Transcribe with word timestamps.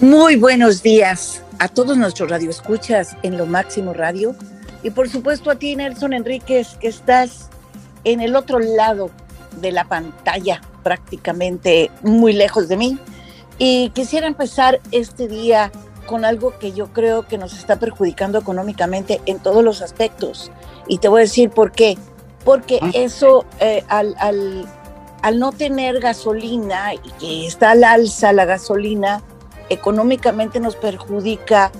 Muy 0.00 0.36
buenos 0.36 0.84
días 0.84 1.42
a 1.58 1.66
todos 1.66 1.96
nuestros 1.96 2.30
radioescuchas 2.30 3.16
en 3.24 3.36
Lo 3.36 3.46
Máximo 3.46 3.92
Radio. 3.92 4.36
Y 4.84 4.90
por 4.90 5.08
supuesto 5.08 5.50
a 5.50 5.56
ti 5.56 5.74
Nelson 5.74 6.12
Enríquez 6.12 6.76
que 6.80 6.86
estás 6.86 7.48
en 8.04 8.20
el 8.20 8.36
otro 8.36 8.60
lado 8.60 9.10
de 9.60 9.72
la 9.72 9.88
pantalla 9.88 10.60
prácticamente 10.84 11.90
muy 12.02 12.32
lejos 12.32 12.68
de 12.68 12.76
mí. 12.76 12.96
Y 13.58 13.90
quisiera 13.90 14.28
empezar 14.28 14.80
este 14.92 15.26
día 15.26 15.72
con 16.06 16.24
algo 16.24 16.56
que 16.60 16.70
yo 16.70 16.92
creo 16.92 17.26
que 17.26 17.36
nos 17.36 17.58
está 17.58 17.80
perjudicando 17.80 18.38
económicamente 18.38 19.20
en 19.26 19.40
todos 19.40 19.64
los 19.64 19.82
aspectos. 19.82 20.52
Y 20.86 20.98
te 20.98 21.08
voy 21.08 21.22
a 21.22 21.24
decir 21.24 21.50
por 21.50 21.72
qué. 21.72 21.98
Porque 22.44 22.78
ah. 22.80 22.90
eso 22.94 23.44
eh, 23.58 23.82
al, 23.88 24.14
al, 24.20 24.64
al 25.22 25.40
no 25.40 25.50
tener 25.50 25.98
gasolina 25.98 26.94
y 26.94 27.10
que 27.18 27.46
está 27.48 27.72
al 27.72 27.82
alza 27.82 28.32
la 28.32 28.44
gasolina 28.44 29.24
económicamente 29.68 30.60
nos 30.60 30.76
perjudica 30.76 31.70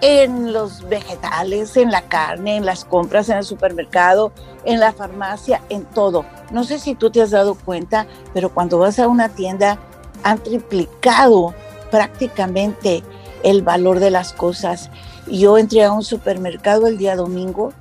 en 0.00 0.52
los 0.52 0.88
vegetales, 0.88 1.76
en 1.76 1.92
la 1.92 2.02
carne, 2.02 2.56
en 2.56 2.66
las 2.66 2.84
compras 2.84 3.28
en 3.28 3.38
el 3.38 3.44
supermercado, 3.44 4.32
en 4.64 4.80
la 4.80 4.92
farmacia, 4.92 5.62
en 5.68 5.84
todo. 5.84 6.24
No 6.50 6.64
sé 6.64 6.80
si 6.80 6.96
tú 6.96 7.10
te 7.10 7.22
has 7.22 7.30
dado 7.30 7.54
cuenta, 7.54 8.06
pero 8.34 8.52
cuando 8.52 8.78
vas 8.78 8.98
a 8.98 9.06
una 9.06 9.28
tienda 9.28 9.78
han 10.24 10.38
triplicado 10.38 11.54
prácticamente 11.90 13.04
el 13.44 13.62
valor 13.62 14.00
de 14.00 14.10
las 14.10 14.32
cosas. 14.32 14.90
Yo 15.28 15.56
entré 15.56 15.84
a 15.84 15.92
un 15.92 16.02
supermercado 16.02 16.88
el 16.88 16.98
día 16.98 17.14
domingo 17.14 17.72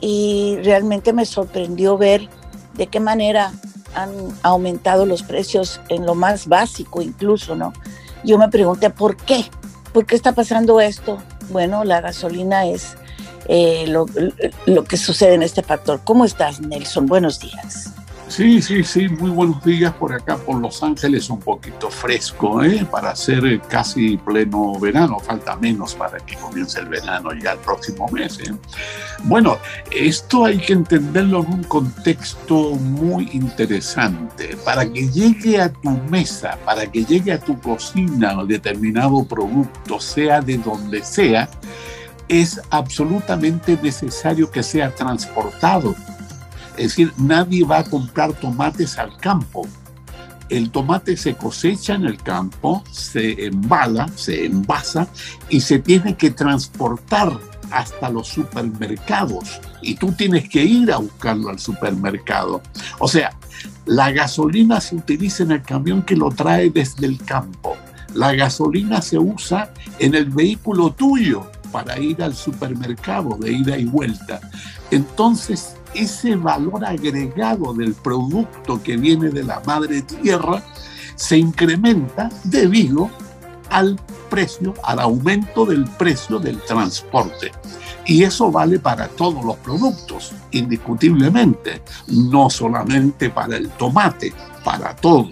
y 0.00 0.58
realmente 0.62 1.12
me 1.12 1.26
sorprendió 1.26 1.98
ver 1.98 2.28
de 2.74 2.86
qué 2.86 3.00
manera 3.00 3.52
han 3.94 4.10
aumentado 4.42 5.06
los 5.06 5.22
precios 5.22 5.80
en 5.88 6.06
lo 6.06 6.14
más 6.14 6.46
básico 6.46 7.00
incluso, 7.02 7.54
¿no? 7.56 7.72
Yo 8.24 8.38
me 8.38 8.48
pregunté 8.48 8.90
por 8.90 9.16
qué, 9.16 9.44
por 9.92 10.06
qué 10.06 10.16
está 10.16 10.32
pasando 10.32 10.80
esto. 10.80 11.18
Bueno, 11.50 11.84
la 11.84 12.00
gasolina 12.00 12.66
es 12.66 12.96
eh, 13.48 13.84
lo, 13.86 14.06
lo, 14.66 14.84
que 14.84 14.96
sucede 14.96 15.34
en 15.34 15.42
este 15.42 15.62
factor. 15.62 16.00
¿Cómo 16.04 16.24
estás, 16.24 16.60
Nelson? 16.60 17.06
Buenos 17.06 17.40
días. 17.40 17.92
Sí, 18.26 18.62
sí, 18.62 18.82
sí, 18.82 19.08
muy 19.08 19.30
buenos 19.30 19.62
días 19.62 19.92
por 19.92 20.12
acá, 20.12 20.38
por 20.38 20.60
Los 20.60 20.82
Ángeles, 20.82 21.28
un 21.28 21.40
poquito 21.40 21.90
fresco, 21.90 22.64
¿eh? 22.64 22.86
Para 22.90 23.14
ser 23.14 23.60
casi 23.68 24.16
pleno 24.16 24.78
verano, 24.80 25.18
falta 25.18 25.56
menos 25.56 25.94
para 25.94 26.18
que 26.18 26.34
comience 26.36 26.80
el 26.80 26.86
verano 26.86 27.32
ya 27.34 27.52
el 27.52 27.58
próximo 27.58 28.08
mes. 28.08 28.40
¿eh? 28.40 28.54
Bueno, 29.24 29.58
esto 29.90 30.46
hay 30.46 30.58
que 30.58 30.72
entenderlo 30.72 31.44
en 31.44 31.52
un 31.52 31.64
contexto 31.64 32.70
muy 32.72 33.28
interesante. 33.34 34.56
Para 34.64 34.90
que 34.90 35.08
llegue 35.10 35.60
a 35.60 35.70
tu 35.70 35.90
mesa, 35.90 36.58
para 36.64 36.90
que 36.90 37.04
llegue 37.04 37.32
a 37.32 37.38
tu 37.38 37.60
cocina 37.60 38.42
determinado 38.44 39.22
producto, 39.24 40.00
sea 40.00 40.40
de 40.40 40.56
donde 40.58 41.04
sea, 41.04 41.48
es 42.28 42.60
absolutamente 42.70 43.78
necesario 43.82 44.50
que 44.50 44.62
sea 44.62 44.94
transportado 44.94 45.94
es 46.76 46.88
decir, 46.88 47.12
nadie 47.16 47.64
va 47.64 47.78
a 47.78 47.84
comprar 47.84 48.32
tomates 48.34 48.98
al 48.98 49.16
campo. 49.18 49.66
El 50.48 50.70
tomate 50.70 51.16
se 51.16 51.34
cosecha 51.34 51.94
en 51.94 52.04
el 52.04 52.22
campo, 52.22 52.84
se 52.90 53.46
embala, 53.46 54.08
se 54.14 54.44
envasa 54.44 55.08
y 55.48 55.60
se 55.60 55.78
tiene 55.78 56.16
que 56.16 56.30
transportar 56.30 57.38
hasta 57.70 58.10
los 58.10 58.28
supermercados 58.28 59.60
y 59.82 59.94
tú 59.94 60.12
tienes 60.12 60.48
que 60.48 60.62
ir 60.62 60.92
a 60.92 60.98
buscarlo 60.98 61.48
al 61.48 61.58
supermercado. 61.58 62.62
O 62.98 63.08
sea, 63.08 63.32
la 63.86 64.12
gasolina 64.12 64.80
se 64.80 64.96
utiliza 64.96 65.42
en 65.42 65.52
el 65.52 65.62
camión 65.62 66.02
que 66.02 66.16
lo 66.16 66.30
trae 66.30 66.70
desde 66.70 67.06
el 67.06 67.18
campo. 67.18 67.76
La 68.14 68.34
gasolina 68.34 69.02
se 69.02 69.18
usa 69.18 69.72
en 69.98 70.14
el 70.14 70.26
vehículo 70.26 70.92
tuyo 70.92 71.50
para 71.72 71.98
ir 71.98 72.22
al 72.22 72.34
supermercado 72.34 73.36
de 73.38 73.52
ida 73.52 73.76
y 73.76 73.84
vuelta. 73.84 74.40
Entonces, 74.90 75.74
ese 75.94 76.36
valor 76.36 76.84
agregado 76.84 77.72
del 77.74 77.94
producto 77.94 78.82
que 78.82 78.96
viene 78.96 79.30
de 79.30 79.44
la 79.44 79.60
madre 79.66 80.02
tierra 80.02 80.62
se 81.16 81.38
incrementa 81.38 82.28
debido 82.44 83.10
al 83.70 83.98
precio, 84.30 84.74
al 84.82 85.00
aumento 85.00 85.64
del 85.64 85.84
precio 85.84 86.38
del 86.38 86.60
transporte. 86.62 87.52
Y 88.06 88.22
eso 88.22 88.50
vale 88.50 88.78
para 88.78 89.08
todos 89.08 89.44
los 89.44 89.56
productos, 89.56 90.32
indiscutiblemente, 90.50 91.82
no 92.08 92.50
solamente 92.50 93.30
para 93.30 93.56
el 93.56 93.70
tomate, 93.70 94.32
para 94.62 94.94
todo. 94.96 95.30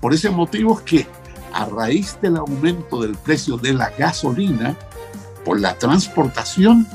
Por 0.00 0.12
ese 0.12 0.30
motivo 0.30 0.78
es 0.78 0.84
que 0.84 1.06
a 1.52 1.64
raíz 1.64 2.18
del 2.20 2.36
aumento 2.36 3.00
del 3.00 3.16
precio 3.16 3.56
de 3.56 3.72
la 3.72 3.90
gasolina, 3.90 4.76
por 5.44 5.60
la 5.60 5.74
transportación, 5.74 6.86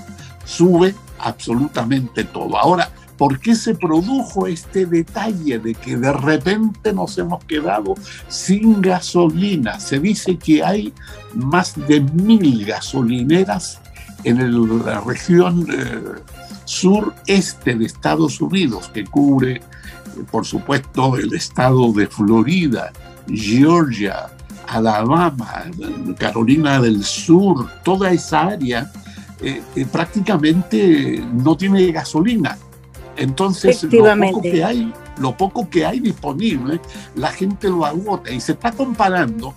sube 0.46 0.94
absolutamente 1.20 2.24
todo. 2.24 2.58
Ahora, 2.58 2.92
¿Por 3.18 3.40
qué 3.40 3.56
se 3.56 3.76
produjo 3.76 4.48
este 4.48 4.86
detalle 4.86 5.59
de 5.59 5.74
que 5.74 5.96
de 5.96 6.12
repente 6.12 6.92
nos 6.94 7.18
hemos 7.18 7.44
quedado 7.46 7.96
sin 8.28 8.81
gasolina? 8.81 9.80
Se 9.80 10.00
dice 10.00 10.38
que 10.38 10.64
hay 10.64 10.94
más 11.34 11.76
de 11.88 12.02
mil 12.02 12.66
gasolineras 12.66 13.80
en 14.24 14.86
la 14.86 15.00
región 15.02 15.66
eh, 15.72 16.02
sureste 16.66 17.76
de 17.76 17.86
Estados 17.86 18.42
Unidos, 18.42 18.90
que 18.94 19.06
cubre, 19.06 19.62
por 20.32 20.46
supuesto, 20.46 21.16
el 21.16 21.34
estado 21.34 21.94
de 21.94 22.08
Florida, 22.08 22.92
Georgia, 23.28 24.28
Alabama, 24.68 25.66
Carolina 26.18 26.82
del 26.82 27.03
Sur, 27.03 27.70
toda 27.84 28.12
esa 28.12 28.47
área 28.47 28.92
eh, 29.42 29.62
eh, 29.76 29.86
prácticamente 29.92 31.24
no 31.34 31.56
tiene 31.56 31.92
gasolina. 31.92 32.58
Entonces, 33.18 33.84
lo 33.84 34.16
poco 34.20 34.42
que 34.42 34.64
hay, 34.64 34.94
lo 35.18 35.38
poco 35.38 35.70
que 35.70 35.86
hay 35.86 36.00
disponible, 36.00 36.80
la 37.16 37.31
gente 37.31 37.70
lo 37.70 37.86
agota 37.86 38.31
y 38.31 38.42
se 38.42 38.53
está 38.53 38.72
comparando 38.72 39.53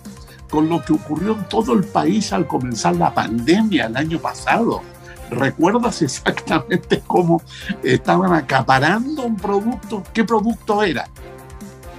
con 0.49 0.69
lo 0.69 0.83
que 0.83 0.93
ocurrió 0.93 1.33
en 1.33 1.43
todo 1.47 1.73
el 1.73 1.83
país 1.83 2.33
al 2.33 2.47
comenzar 2.47 2.95
la 2.95 3.13
pandemia 3.13 3.85
el 3.85 3.97
año 3.97 4.19
pasado. 4.19 4.81
¿Recuerdas 5.29 6.01
exactamente 6.01 7.01
cómo 7.07 7.41
estaban 7.83 8.33
acaparando 8.33 9.23
un 9.23 9.35
producto? 9.35 10.03
¿Qué 10.13 10.23
producto 10.23 10.81
era? 10.83 11.07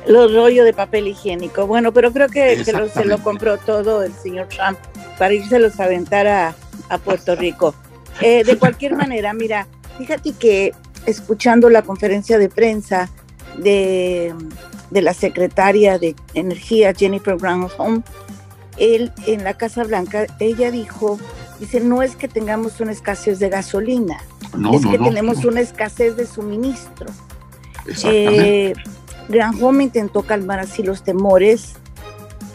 Los 0.06 0.34
rollos 0.34 0.64
de 0.64 0.72
papel 0.72 1.08
higiénico. 1.08 1.66
Bueno, 1.66 1.92
pero 1.92 2.10
creo 2.12 2.28
que, 2.28 2.64
se 2.64 3.04
lo 3.04 3.18
compró 3.18 3.58
todo 3.58 4.02
el 4.02 4.12
señor 4.14 4.48
Trump 4.48 4.78
para 5.18 5.34
irse 5.34 5.56
a 5.56 5.84
aventar 5.84 6.26
a, 6.26 6.54
a 6.88 6.98
Puerto 6.98 7.36
Rico. 7.36 7.74
Eh, 8.20 8.42
de 8.44 8.58
cualquier 8.58 8.96
manera, 8.96 9.32
mira, 9.32 9.66
fíjate 9.98 10.32
que 10.32 10.74
escuchando 11.06 11.70
la 11.70 11.82
conferencia 11.82 12.38
de 12.38 12.48
prensa 12.48 13.10
de, 13.58 14.34
la 14.90 15.14
secretaria 15.14 15.98
de 15.98 16.14
Energía, 16.34 16.92
Jennifer 16.94 17.36
Granholm, 17.36 18.02
él 18.76 19.12
en 19.26 19.44
la 19.44 19.54
Casa 19.54 19.84
Blanca, 19.84 20.26
ella 20.38 20.70
dijo, 20.70 21.18
dice, 21.58 21.80
no 21.80 22.02
es 22.02 22.16
que 22.16 22.28
tengamos 22.28 22.80
una 22.80 22.92
escasez 22.92 23.38
de 23.38 23.48
gasolina, 23.48 24.18
es 24.72 24.86
que 24.86 24.98
tenemos 24.98 25.44
una 25.44 25.60
escasez 25.60 26.16
de 26.16 26.26
suministro. 26.26 27.06
Eh, 28.04 28.72
Granholm 29.28 29.80
intentó 29.80 30.22
calmar 30.22 30.60
así 30.60 30.82
los 30.82 31.02
temores 31.02 31.74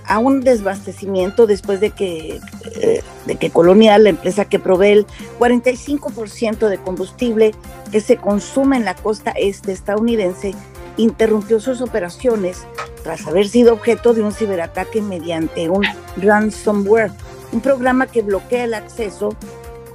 a 0.08 0.20
un 0.20 0.42
desbastecimiento 0.42 1.48
después 1.48 1.80
de 1.80 1.92
que, 1.92 2.40
eh, 2.76 3.02
de 3.26 3.36
que 3.36 3.50
Colonial, 3.50 4.04
la 4.04 4.10
empresa 4.10 4.46
que 4.46 4.60
provee 4.60 4.92
el 4.92 5.08
45% 5.40 6.68
de 6.68 6.78
combustible 6.78 7.54
que 7.92 8.02
se 8.02 8.18
consume 8.18 8.78
en 8.78 8.86
la 8.86 8.96
costa 8.96 9.32
este 9.32 9.72
estadounidense, 9.72 10.54
interrumpió 10.98 11.60
sus 11.60 11.82
operaciones 11.82 12.66
tras 13.04 13.28
haber 13.28 13.48
sido 13.48 13.74
objeto 13.74 14.14
de 14.14 14.24
un 14.24 14.32
ciberataque 14.32 15.02
mediante 15.02 15.70
un 15.70 15.84
ransomware, 16.18 17.12
un 17.52 17.62
programa 17.62 18.08
que 18.08 18.22
bloquea 18.22 18.64
el 18.64 18.74
acceso 18.74 19.36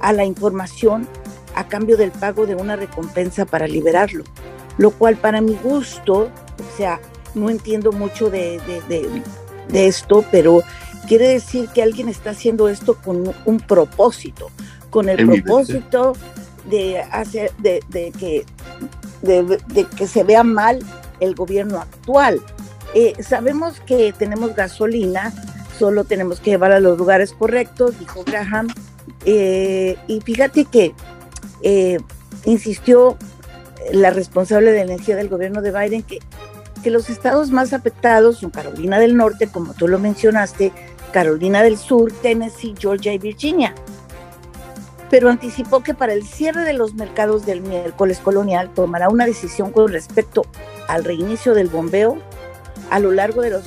a 0.01 0.13
la 0.13 0.25
información 0.25 1.07
a 1.55 1.67
cambio 1.67 1.97
del 1.97 2.11
pago 2.11 2.45
de 2.45 2.55
una 2.55 2.75
recompensa 2.75 3.45
para 3.45 3.67
liberarlo, 3.67 4.23
lo 4.77 4.91
cual 4.91 5.17
para 5.17 5.41
mi 5.41 5.55
gusto, 5.55 6.29
o 6.29 6.77
sea, 6.77 6.99
no 7.35 7.49
entiendo 7.49 7.91
mucho 7.91 8.29
de 8.29 8.59
de 9.71 9.87
esto, 9.87 10.23
pero 10.31 10.63
quiere 11.07 11.27
decir 11.27 11.69
que 11.69 11.81
alguien 11.81 12.09
está 12.09 12.31
haciendo 12.31 12.69
esto 12.69 12.95
con 12.95 13.33
un 13.45 13.59
propósito, 13.59 14.49
con 14.89 15.09
el 15.09 15.25
propósito 15.25 16.13
de 16.69 16.99
hacer 16.99 17.51
de, 17.57 17.81
que 18.17 18.45
de, 19.21 19.85
que 19.97 20.07
se 20.07 20.23
vea 20.23 20.43
mal 20.43 20.79
el 21.19 21.35
gobierno 21.35 21.79
actual. 21.79 22.41
Eh, 22.93 23.13
sabemos 23.23 23.79
que 23.81 24.13
tenemos 24.13 24.55
gasolina, 24.55 25.33
solo 25.77 26.03
tenemos 26.03 26.39
que 26.39 26.51
llevar 26.51 26.71
a 26.71 26.79
los 26.79 26.97
lugares 26.97 27.33
correctos, 27.33 27.97
dijo 27.99 28.23
Graham. 28.23 28.67
Eh, 29.25 29.97
y 30.07 30.21
fíjate 30.21 30.65
que 30.65 30.93
eh, 31.61 31.99
insistió 32.45 33.17
la 33.93 34.09
responsable 34.09 34.71
de 34.71 34.81
energía 34.81 35.15
del 35.15 35.29
gobierno 35.29 35.61
de 35.61 35.71
Biden 35.71 36.03
que 36.03 36.19
que 36.81 36.89
los 36.89 37.09
estados 37.09 37.51
más 37.51 37.73
afectados 37.73 38.39
son 38.39 38.49
Carolina 38.49 38.99
del 38.99 39.15
Norte, 39.15 39.47
como 39.47 39.73
tú 39.73 39.87
lo 39.87 39.99
mencionaste, 39.99 40.71
Carolina 41.11 41.63
del 41.63 41.77
Sur, 41.77 42.11
Tennessee, 42.11 42.75
Georgia 42.77 43.13
y 43.13 43.17
Virginia. 43.17 43.75
Pero 45.09 45.29
anticipó 45.29 45.83
que 45.83 45.93
para 45.93 46.13
el 46.13 46.25
cierre 46.25 46.63
de 46.63 46.73
los 46.73 46.93
mercados 46.93 47.45
del 47.45 47.61
miércoles 47.61 48.19
colonial 48.19 48.73
tomará 48.73 49.09
una 49.09 49.25
decisión 49.25 49.71
con 49.71 49.91
respecto 49.91 50.43
al 50.87 51.03
reinicio 51.03 51.53
del 51.53 51.67
bombeo 51.67 52.17
a 52.89 52.99
lo 52.99 53.11
largo 53.11 53.41
de 53.41 53.51
los 53.51 53.63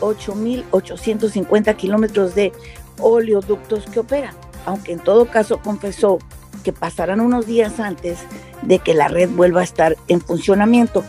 8.850 0.00 1.76
kilómetros 1.76 2.34
de 2.34 2.52
oleoductos 2.98 3.86
que 3.86 4.00
operan, 4.00 4.34
aunque 4.66 4.92
en 4.92 5.00
todo 5.00 5.26
caso 5.26 5.60
confesó 5.60 6.18
que 6.64 6.72
pasarán 6.72 7.20
unos 7.20 7.46
días 7.46 7.80
antes 7.80 8.18
de 8.62 8.78
que 8.78 8.94
la 8.94 9.08
red 9.08 9.28
vuelva 9.30 9.60
a 9.60 9.64
estar 9.64 9.96
en 10.08 10.20
funcionamiento. 10.20 11.04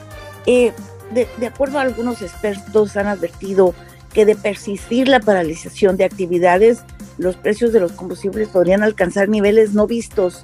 Eh, 0.45 0.73
de, 1.11 1.47
acuerdo 1.47 1.79
a 1.79 1.81
algunos 1.81 2.21
expertos, 2.21 2.95
han 2.95 3.07
advertido 3.07 3.73
que 4.13 4.25
de 4.25 4.35
persistir 4.35 5.07
la 5.07 5.19
paralización 5.19 5.97
de 5.97 6.05
actividades, 6.05 6.79
los 7.17 7.35
precios 7.35 7.73
de 7.73 7.79
los 7.79 7.91
combustibles 7.91 8.49
podrían 8.49 8.83
alcanzar 8.83 9.29
niveles 9.29 9.73
no 9.73 9.87
vistos 9.87 10.43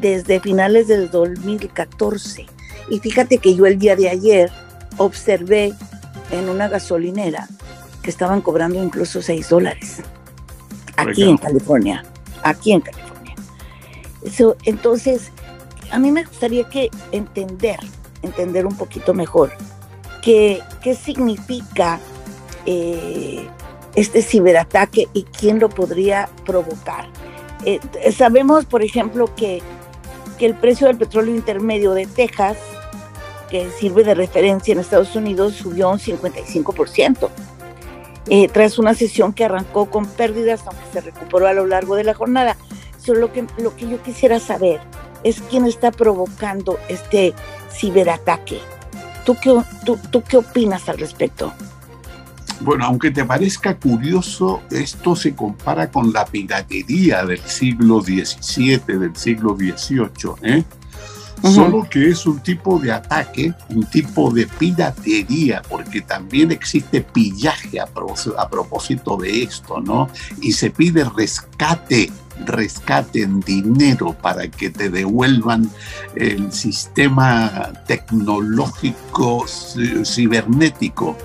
desde 0.00 0.40
finales 0.40 0.88
del 0.88 1.10
2014. 1.10 2.46
Y 2.88 2.98
fíjate 3.00 3.38
que 3.38 3.54
yo 3.54 3.66
el 3.66 3.78
día 3.78 3.96
de 3.96 4.08
ayer 4.08 4.50
observé 4.96 5.72
en 6.30 6.48
una 6.48 6.68
gasolinera 6.68 7.48
que 8.02 8.10
estaban 8.10 8.40
cobrando 8.40 8.82
incluso 8.82 9.22
6 9.22 9.48
dólares. 9.48 10.02
Aquí 10.96 11.24
en 11.24 11.36
California. 11.36 12.04
Aquí 12.42 12.72
en 12.72 12.80
California. 12.80 13.34
entonces, 14.64 15.30
a 15.90 15.98
mí 15.98 16.10
me 16.10 16.24
gustaría 16.24 16.68
que 16.68 16.90
entender, 17.12 17.78
entender 18.22 18.66
un 18.66 18.76
poquito 18.76 19.14
mejor 19.14 19.52
qué, 20.22 20.60
qué 20.82 20.94
significa 20.94 22.00
eh, 22.66 23.46
este 23.94 24.22
ciberataque 24.22 25.08
y 25.12 25.24
quién 25.24 25.58
lo 25.58 25.68
podría 25.68 26.28
provocar. 26.44 27.06
Eh, 27.64 27.80
sabemos, 28.16 28.64
por 28.64 28.82
ejemplo, 28.82 29.32
que, 29.34 29.62
que 30.38 30.46
el 30.46 30.54
precio 30.54 30.86
del 30.86 30.98
petróleo 30.98 31.34
intermedio 31.34 31.92
de 31.92 32.06
Texas 32.06 32.56
que 33.52 33.70
sirve 33.70 34.02
de 34.02 34.14
referencia 34.14 34.72
en 34.72 34.78
Estados 34.78 35.14
Unidos 35.14 35.52
subió 35.56 35.90
un 35.90 35.98
55%, 35.98 37.28
eh, 38.30 38.48
tras 38.48 38.78
una 38.78 38.94
sesión 38.94 39.34
que 39.34 39.44
arrancó 39.44 39.90
con 39.90 40.06
pérdidas, 40.06 40.62
aunque 40.64 40.84
se 40.90 41.02
recuperó 41.02 41.46
a 41.46 41.52
lo 41.52 41.66
largo 41.66 41.94
de 41.94 42.04
la 42.04 42.14
jornada. 42.14 42.56
Solo 42.96 43.20
lo 43.20 43.32
que, 43.32 43.44
lo 43.58 43.76
que 43.76 43.86
yo 43.86 44.02
quisiera 44.02 44.40
saber 44.40 44.80
es 45.22 45.42
quién 45.42 45.66
está 45.66 45.90
provocando 45.90 46.78
este 46.88 47.34
ciberataque. 47.70 48.58
¿Tú 49.26 49.36
qué, 49.40 49.54
tú, 49.84 49.98
tú 50.10 50.22
qué 50.22 50.38
opinas 50.38 50.88
al 50.88 50.96
respecto? 50.96 51.52
Bueno, 52.62 52.84
aunque 52.84 53.10
te 53.10 53.24
parezca 53.24 53.76
curioso, 53.76 54.62
esto 54.70 55.16
se 55.16 55.34
compara 55.34 55.90
con 55.90 56.12
la 56.12 56.24
piratería 56.24 57.24
del 57.24 57.40
siglo 57.40 58.00
XVII, 58.00 58.78
del 58.86 59.16
siglo 59.16 59.56
XVIII. 59.56 60.08
¿eh? 60.42 60.64
solo 61.42 61.88
que 61.90 62.10
es 62.10 62.24
un 62.26 62.38
tipo 62.40 62.78
de 62.78 62.92
ataque, 62.92 63.52
un 63.70 63.84
tipo 63.86 64.30
de 64.30 64.46
piratería, 64.46 65.62
porque 65.68 66.00
también 66.02 66.52
existe 66.52 67.00
pillaje 67.00 67.80
a, 67.80 67.86
propósito 68.48 69.16
de 69.16 69.42
esto, 69.42 69.80
¿no? 69.80 70.08
Y 70.40 70.52
se 70.52 70.70
pide 70.70 71.04
rescate 71.04 72.10
rescate 72.46 73.22
en 73.22 73.40
dinero 73.40 74.16
para 74.20 74.48
que 74.48 74.70
te 74.70 74.88
devuelvan 74.88 75.70
el 76.16 76.50
sistema 76.50 77.72
tecnológico 77.86 79.44
cibernético 79.46 81.16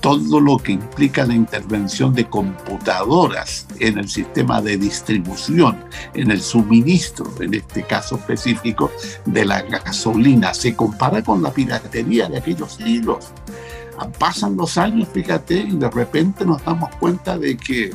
todo 0.00 0.40
lo 0.40 0.58
que 0.58 0.72
implica 0.72 1.26
la 1.26 1.34
intervención 1.34 2.14
de 2.14 2.26
computadoras 2.26 3.66
en 3.78 3.98
el 3.98 4.08
sistema 4.08 4.60
de 4.60 4.76
distribución, 4.76 5.84
en 6.14 6.30
el 6.30 6.40
suministro, 6.40 7.30
en 7.40 7.54
este 7.54 7.82
caso 7.82 8.16
específico, 8.16 8.90
de 9.26 9.44
la 9.44 9.62
gasolina. 9.62 10.54
Se 10.54 10.74
compara 10.74 11.22
con 11.22 11.42
la 11.42 11.52
piratería 11.52 12.28
de 12.28 12.38
aquellos 12.38 12.72
siglos. 12.72 13.26
Pasan 14.18 14.56
los 14.56 14.78
años, 14.78 15.08
fíjate, 15.12 15.58
y 15.58 15.76
de 15.76 15.90
repente 15.90 16.46
nos 16.46 16.64
damos 16.64 16.88
cuenta 16.96 17.36
de 17.36 17.56
que 17.56 17.90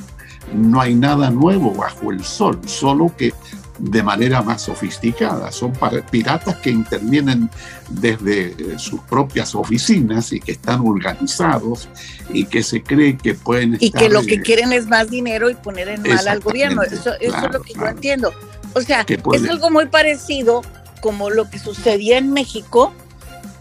no 0.54 0.80
hay 0.80 0.94
nada 0.94 1.32
nuevo 1.32 1.74
bajo 1.74 2.12
el 2.12 2.24
sol, 2.24 2.60
solo 2.66 3.12
que 3.18 3.34
de 3.78 4.04
manera 4.04 4.42
más 4.42 4.64
sofisticada. 4.64 5.52
Son 5.52 5.74
piratas 6.10 6.58
que 6.58 6.70
intervienen 6.70 7.50
desde 7.90 8.48
eh, 8.48 8.56
sus 8.78 9.02
propias 9.02 9.56
oficinas 9.56 10.32
y 10.32 10.40
que 10.40 10.54
están 10.54 10.82
organizados 10.82 11.90
y 12.30 12.46
que 12.46 12.64
se 12.64 12.82
cree 12.82 13.18
que 13.18 13.34
pueden 13.34 13.78
Y 13.80 13.92
que 13.92 14.10
lo 14.10 14.24
que 14.24 14.42
quieren 14.42 14.74
es 14.74 14.88
más 14.88 15.10
dinero 15.10 15.50
y 15.50 15.56
poner 15.56 15.90
en 15.90 16.04
mal 16.04 16.28
al 16.28 16.40
gobierno. 16.40 16.84
Eso, 16.84 17.14
es 17.20 17.34
lo 17.52 17.62
que 17.62 17.74
yo 17.74 17.88
entiendo. 17.88 18.34
O 18.74 18.82
sea, 18.82 19.06
es 19.08 19.50
algo 19.50 19.70
muy 19.70 19.88
parecido 19.88 20.62
como 21.02 21.30
lo 21.30 21.50
que 21.50 21.60
sucedía 21.60 22.18
en 22.18 22.34
México 22.34 22.94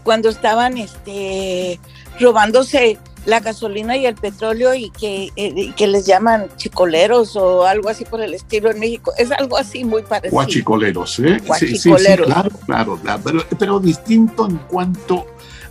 cuando 0.03 0.29
estaban 0.29 0.77
este, 0.77 1.79
robándose 2.19 2.99
la 3.25 3.39
gasolina 3.39 3.97
y 3.97 4.05
el 4.05 4.15
petróleo 4.15 4.73
y 4.73 4.89
que, 4.91 5.31
eh, 5.35 5.73
que 5.75 5.87
les 5.87 6.05
llaman 6.05 6.47
chicoleros 6.57 7.35
o 7.35 7.65
algo 7.65 7.89
así 7.89 8.05
por 8.05 8.21
el 8.21 8.33
estilo 8.33 8.71
en 8.71 8.79
México. 8.79 9.11
Es 9.17 9.31
algo 9.31 9.57
así 9.57 9.83
muy 9.83 10.03
parecido. 10.03 10.31
Guachicoleros, 10.31 11.19
¿eh? 11.19 11.41
Sí, 11.59 11.77
sí, 11.77 11.91
claro, 11.91 12.49
claro, 12.65 12.99
Pero, 13.23 13.43
pero 13.57 13.79
distinto 13.79 14.47
en 14.47 14.57
cuanto... 14.57 15.27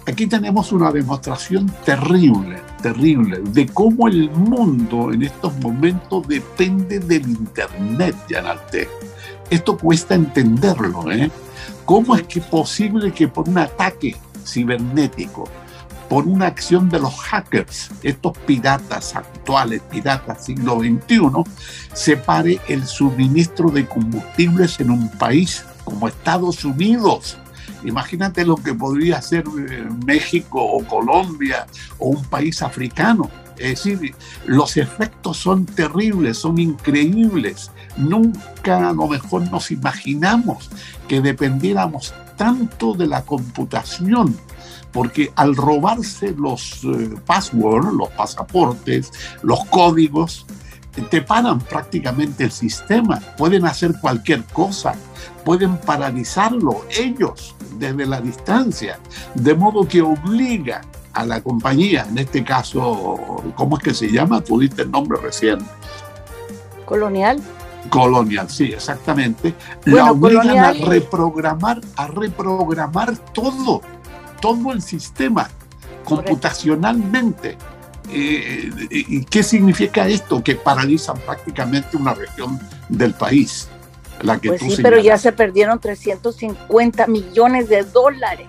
Aquí 0.07 0.27
tenemos 0.27 0.71
una 0.71 0.93
demostración 0.93 1.73
terrible, 1.83 2.61
terrible, 2.83 3.41
de 3.43 3.67
cómo 3.67 4.07
el 4.07 4.31
mundo 4.31 5.11
en 5.11 5.23
estos 5.23 5.57
momentos 5.61 6.29
depende 6.29 6.99
del 6.99 7.23
Internet, 7.23 8.15
Yanarte. 8.29 8.87
Esto 9.49 9.79
cuesta 9.79 10.15
entenderlo, 10.15 11.11
¿eh? 11.11 11.31
¿Cómo 11.87 12.17
es 12.17 12.25
que 12.25 12.43
posible 12.43 13.13
que 13.13 13.29
por 13.29 13.49
un 13.49 13.57
ataque 13.57 14.15
cibernético 14.45 15.49
por 16.15 16.29
una 16.29 16.47
acción 16.47 16.89
de 16.91 17.01
los 17.01 17.13
hackers, 17.23 17.91
estos 18.05 18.39
piratas 18.47 19.17
actuales, 19.17 19.83
piratas 19.91 20.45
siglo 20.45 20.79
XXI, 20.79 21.19
separe 21.93 22.61
el 22.69 22.87
suministro 22.87 23.69
de 23.69 23.85
combustibles 23.85 24.79
en 24.79 24.93
un 24.93 25.09
país 25.09 25.65
como 25.83 26.07
Estados 26.07 26.65
Unidos. 26.65 27.37
Imagínate 27.83 28.45
lo 28.45 28.55
que 28.55 28.75
podría 28.75 29.21
ser 29.23 29.43
eh, 29.59 29.89
México 30.07 30.63
o 30.63 30.85
Colombia 30.85 31.67
o 31.99 32.11
un 32.11 32.25
país 32.27 32.63
africano. 32.63 33.29
Es 33.59 33.83
decir, 33.83 34.15
los 34.47 34.77
efectos 34.77 35.39
son 35.39 35.67
terribles, 35.67 36.39
son 36.39 36.61
increíbles. 36.61 37.73
Nunca 37.97 38.89
a 38.89 38.93
lo 38.93 39.09
mejor 39.09 39.51
nos 39.51 39.73
imaginamos 39.73 40.71
que 41.09 41.21
dependiéramos 41.21 42.15
tanto 42.37 42.95
de 42.95 43.09
la 43.09 43.25
computación 43.25 44.37
porque 44.95 45.33
al 45.35 45.57
robarse 45.57 46.35
los 46.39 46.85
eh, 46.85 47.15
passwords, 47.27 47.93
los 47.93 48.09
pasaportes, 48.11 49.11
los 49.43 49.65
códigos, 49.67 50.47
te 51.11 51.21
paran 51.21 51.59
prácticamente 51.59 52.45
el 52.45 52.53
sistema, 52.53 53.21
pueden 53.37 53.67
hacer 53.67 53.95
cualquier 54.01 54.45
cosa, 54.45 54.95
pueden 55.45 55.77
paralizarlo 55.77 56.85
ellos 56.97 57.57
desde 57.79 58.07
la 58.07 58.21
distancia, 58.21 59.01
de 59.35 59.55
modo 59.55 59.87
que 59.89 60.01
obliga 60.01 60.83
a 61.13 61.27
la 61.27 61.41
compañía, 61.43 62.07
en 62.09 62.19
este 62.19 62.45
caso, 62.45 63.43
¿cómo 63.57 63.77
es 63.77 63.83
que 63.83 63.95
se 63.95 64.11
llama? 64.11 64.41
Tú 64.41 64.61
diste 64.61 64.83
el 64.83 64.93
nombre 64.93 65.19
recién. 65.21 65.59
Colonial. 66.85 67.41
Colonial, 67.91 68.49
sí, 68.49 68.73
exactamente. 68.73 69.55
la 69.85 70.13
obligan 70.13 70.59
a 70.59 70.73
reprogramar, 70.73 71.81
a 71.97 72.07
reprogramar 72.07 73.17
todo 73.33 73.83
todo 74.45 74.73
el 74.73 74.83
sistema 74.83 75.49
computacionalmente. 76.05 77.57
Eh, 78.13 78.71
¿Y 78.91 79.25
qué 79.25 79.43
significa 79.43 80.07
esto? 80.07 80.45
Que 80.45 80.55
paralizan 80.55 81.17
prácticamente 81.21 81.97
una 81.97 82.13
región 82.13 82.61
del 82.91 83.15
país. 83.15 83.69
La 84.21 84.39
que 84.39 84.51
pues 84.51 84.61
sí, 84.61 84.83
pero 84.83 84.99
ya 84.99 85.17
se 85.17 85.33
perdieron 85.33 85.81
350 85.81 87.07
millones 87.07 87.71
de 87.71 87.85
dólares. 87.85 88.49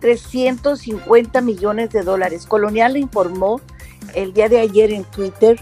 350 0.00 1.40
millones 1.42 1.90
de 1.90 2.02
dólares. 2.02 2.44
Colonial 2.46 2.96
informó 2.96 3.60
el 4.16 4.32
día 4.32 4.48
de 4.48 4.58
ayer 4.58 4.90
en 4.90 5.04
Twitter 5.04 5.60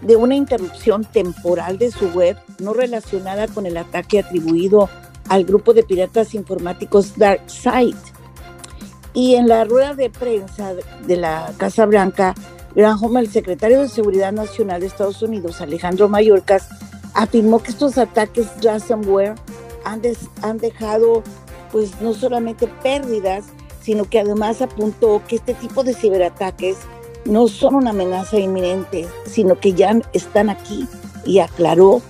de 0.00 0.16
una 0.16 0.34
interrupción 0.34 1.04
temporal 1.04 1.76
de 1.76 1.90
su 1.90 2.08
web 2.08 2.38
no 2.58 2.72
relacionada 2.72 3.48
con 3.48 3.66
el 3.66 3.76
ataque 3.76 4.20
atribuido 4.20 4.88
al 5.28 5.44
grupo 5.44 5.74
de 5.74 5.82
piratas 5.82 6.34
informáticos 6.34 7.18
DarkSide 7.18 7.98
y 9.14 9.34
en 9.34 9.48
la 9.48 9.64
rueda 9.64 9.94
de 9.94 10.10
prensa 10.10 10.74
de 10.74 11.16
la 11.16 11.52
Casa 11.56 11.86
Blanca, 11.86 12.34
Granholm, 12.74 13.16
el 13.16 13.30
secretario 13.30 13.80
de 13.80 13.88
Seguridad 13.88 14.32
Nacional 14.32 14.80
de 14.80 14.86
Estados 14.86 15.22
Unidos, 15.22 15.60
Alejandro 15.60 16.08
Mayorkas, 16.08 16.68
afirmó 17.14 17.60
que 17.62 17.72
estos 17.72 17.98
ataques 17.98 18.46
ransomware 18.62 19.34
han, 19.84 20.02
han 20.42 20.58
dejado 20.58 21.22
pues 21.72 22.00
no 22.00 22.14
solamente 22.14 22.68
pérdidas, 22.82 23.44
sino 23.80 24.04
que 24.04 24.20
además 24.20 24.62
apuntó 24.62 25.22
que 25.26 25.36
este 25.36 25.54
tipo 25.54 25.82
de 25.82 25.94
ciberataques 25.94 26.76
no 27.24 27.48
son 27.48 27.74
una 27.74 27.90
amenaza 27.90 28.38
inminente, 28.38 29.08
sino 29.26 29.58
que 29.58 29.72
ya 29.72 30.00
están 30.12 30.48
aquí 30.48 30.86
y 31.24 31.38
aclaró 31.38 32.00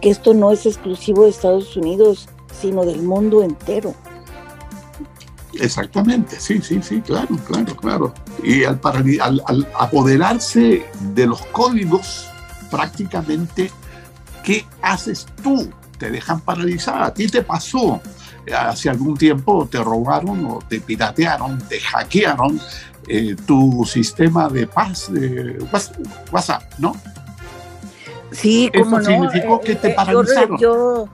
que 0.00 0.10
esto 0.10 0.34
no 0.34 0.50
es 0.50 0.66
exclusivo 0.66 1.24
de 1.24 1.30
Estados 1.30 1.76
Unidos, 1.76 2.28
sino 2.60 2.84
del 2.84 3.02
mundo 3.02 3.42
entero. 3.42 3.94
Exactamente, 5.60 6.38
sí, 6.40 6.60
sí, 6.62 6.80
sí, 6.82 7.00
claro, 7.00 7.36
claro, 7.46 7.76
claro. 7.76 8.14
Y 8.42 8.64
al, 8.64 8.80
al, 9.20 9.68
apoderarse 9.78 10.86
de 11.14 11.26
los 11.26 11.44
códigos, 11.46 12.28
prácticamente, 12.70 13.70
¿qué 14.42 14.66
haces 14.82 15.26
tú? 15.42 15.70
Te 15.98 16.10
dejan 16.10 16.40
paralizada. 16.40 17.06
A 17.06 17.14
ti 17.14 17.26
te 17.26 17.42
pasó. 17.42 18.00
Hace 18.56 18.88
algún 18.88 19.16
tiempo 19.16 19.66
te 19.68 19.82
robaron 19.82 20.46
o 20.46 20.58
te 20.68 20.80
piratearon, 20.80 21.58
te 21.68 21.80
hackearon 21.80 22.60
eh, 23.08 23.34
tu 23.46 23.84
sistema 23.84 24.48
de 24.48 24.68
paz 24.68 25.12
de 25.12 25.58
WhatsApp, 26.30 26.62
¿no? 26.78 26.94
Sí, 28.30 28.70
no. 28.74 29.02
significó 29.02 29.60
que 29.60 29.76
te 29.76 29.88
eh, 29.88 29.94
paralizaron. 29.94 30.58
Yo, 30.58 31.06
yo, 31.06 31.08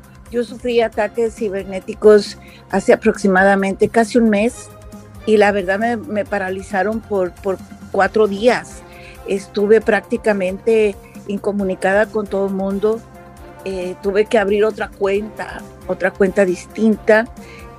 sufrí 0.45 0.81
ataques 0.81 1.35
cibernéticos 1.35 2.39
hace 2.71 2.93
aproximadamente 2.93 3.89
casi 3.89 4.19
un 4.19 4.31
mes 4.31 4.69
y 5.27 5.37
la 5.37 5.53
verdad 5.53 5.79
me, 5.99 6.25
paralizaron 6.25 7.01
por, 7.01 7.33
por 7.33 7.59
cuatro 7.91 8.27
días. 8.27 8.83
Estuve 9.29 9.81
prácticamente 9.81 10.97
incomunicada 11.29 12.07
con 12.07 12.27
todo 12.27 12.47
el 12.47 12.55
mundo. 12.55 13.01
Eh, 13.65 13.95
tuve 14.03 14.25
que 14.25 14.39
abrir 14.39 14.65
otra 14.65 14.89
cuenta, 14.89 15.62
otra 15.87 16.11
cuenta 16.11 16.45
distinta. 16.45 17.27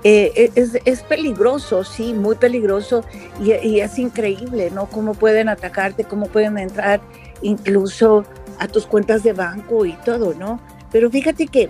Eh, 0.06 0.52
es, 0.56 0.78
es, 0.86 1.02
peligroso, 1.02 1.84
sí, 1.84 2.14
muy 2.14 2.36
peligroso 2.36 3.06
y, 3.42 3.54
y, 3.66 3.80
es 3.80 3.98
increíble, 3.98 4.70
¿no? 4.70 4.88
Cómo 4.88 5.14
pueden 5.14 5.48
atacarte, 5.48 6.04
cómo 6.04 6.28
pueden 6.28 6.58
entrar 6.58 7.00
incluso 7.42 8.26
a 8.60 8.68
tus 8.68 8.86
cuentas 8.86 9.24
de 9.24 9.32
banco 9.32 9.86
y 9.86 9.94
todo, 10.06 10.34
¿no? 10.34 10.60
Pero 10.92 11.10
fíjate 11.10 11.48
que 11.48 11.70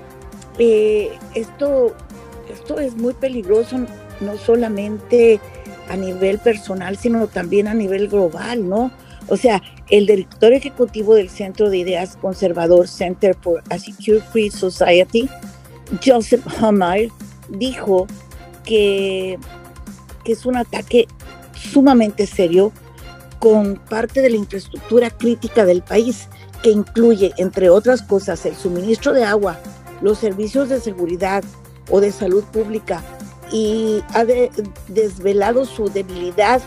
eh, 0.57 1.11
esto, 1.33 1.95
esto 2.51 2.79
es 2.79 2.95
muy 2.95 3.13
peligroso, 3.13 3.77
no 4.19 4.37
solamente 4.37 5.39
a 5.89 5.97
nivel 5.97 6.39
personal, 6.39 6.97
sino 6.97 7.27
también 7.27 7.67
a 7.67 7.73
nivel 7.73 8.07
global, 8.07 8.67
¿no? 8.67 8.91
O 9.27 9.37
sea, 9.37 9.61
el 9.89 10.05
director 10.05 10.53
ejecutivo 10.53 11.15
del 11.15 11.29
Centro 11.29 11.69
de 11.69 11.77
Ideas 11.77 12.17
Conservador 12.17 12.87
Center 12.87 13.35
for 13.41 13.63
a 13.69 13.79
Secure 13.79 14.21
Free 14.21 14.49
Society, 14.49 15.29
Joseph 16.05 16.45
Hammer, 16.59 17.09
dijo 17.49 18.07
que, 18.65 19.37
que 20.23 20.31
es 20.31 20.45
un 20.45 20.57
ataque 20.57 21.07
sumamente 21.53 22.27
serio 22.27 22.71
con 23.39 23.75
parte 23.75 24.21
de 24.21 24.29
la 24.29 24.37
infraestructura 24.37 25.09
crítica 25.09 25.65
del 25.65 25.81
país 25.81 26.27
que 26.61 26.71
incluye, 26.71 27.33
entre 27.37 27.69
otras 27.69 28.01
cosas, 28.01 28.45
el 28.45 28.55
suministro 28.55 29.11
de 29.13 29.25
agua, 29.25 29.59
los 30.03 30.19
servicios 30.19 30.69
de 30.69 30.79
seguridad 30.79 31.43
o 31.89 31.99
de 31.99 32.11
salud 32.11 32.43
pública 32.43 33.01
y 33.51 34.03
ha 34.13 34.25
desvelado 34.89 35.65
su 35.65 35.89
debilidad 35.89 36.61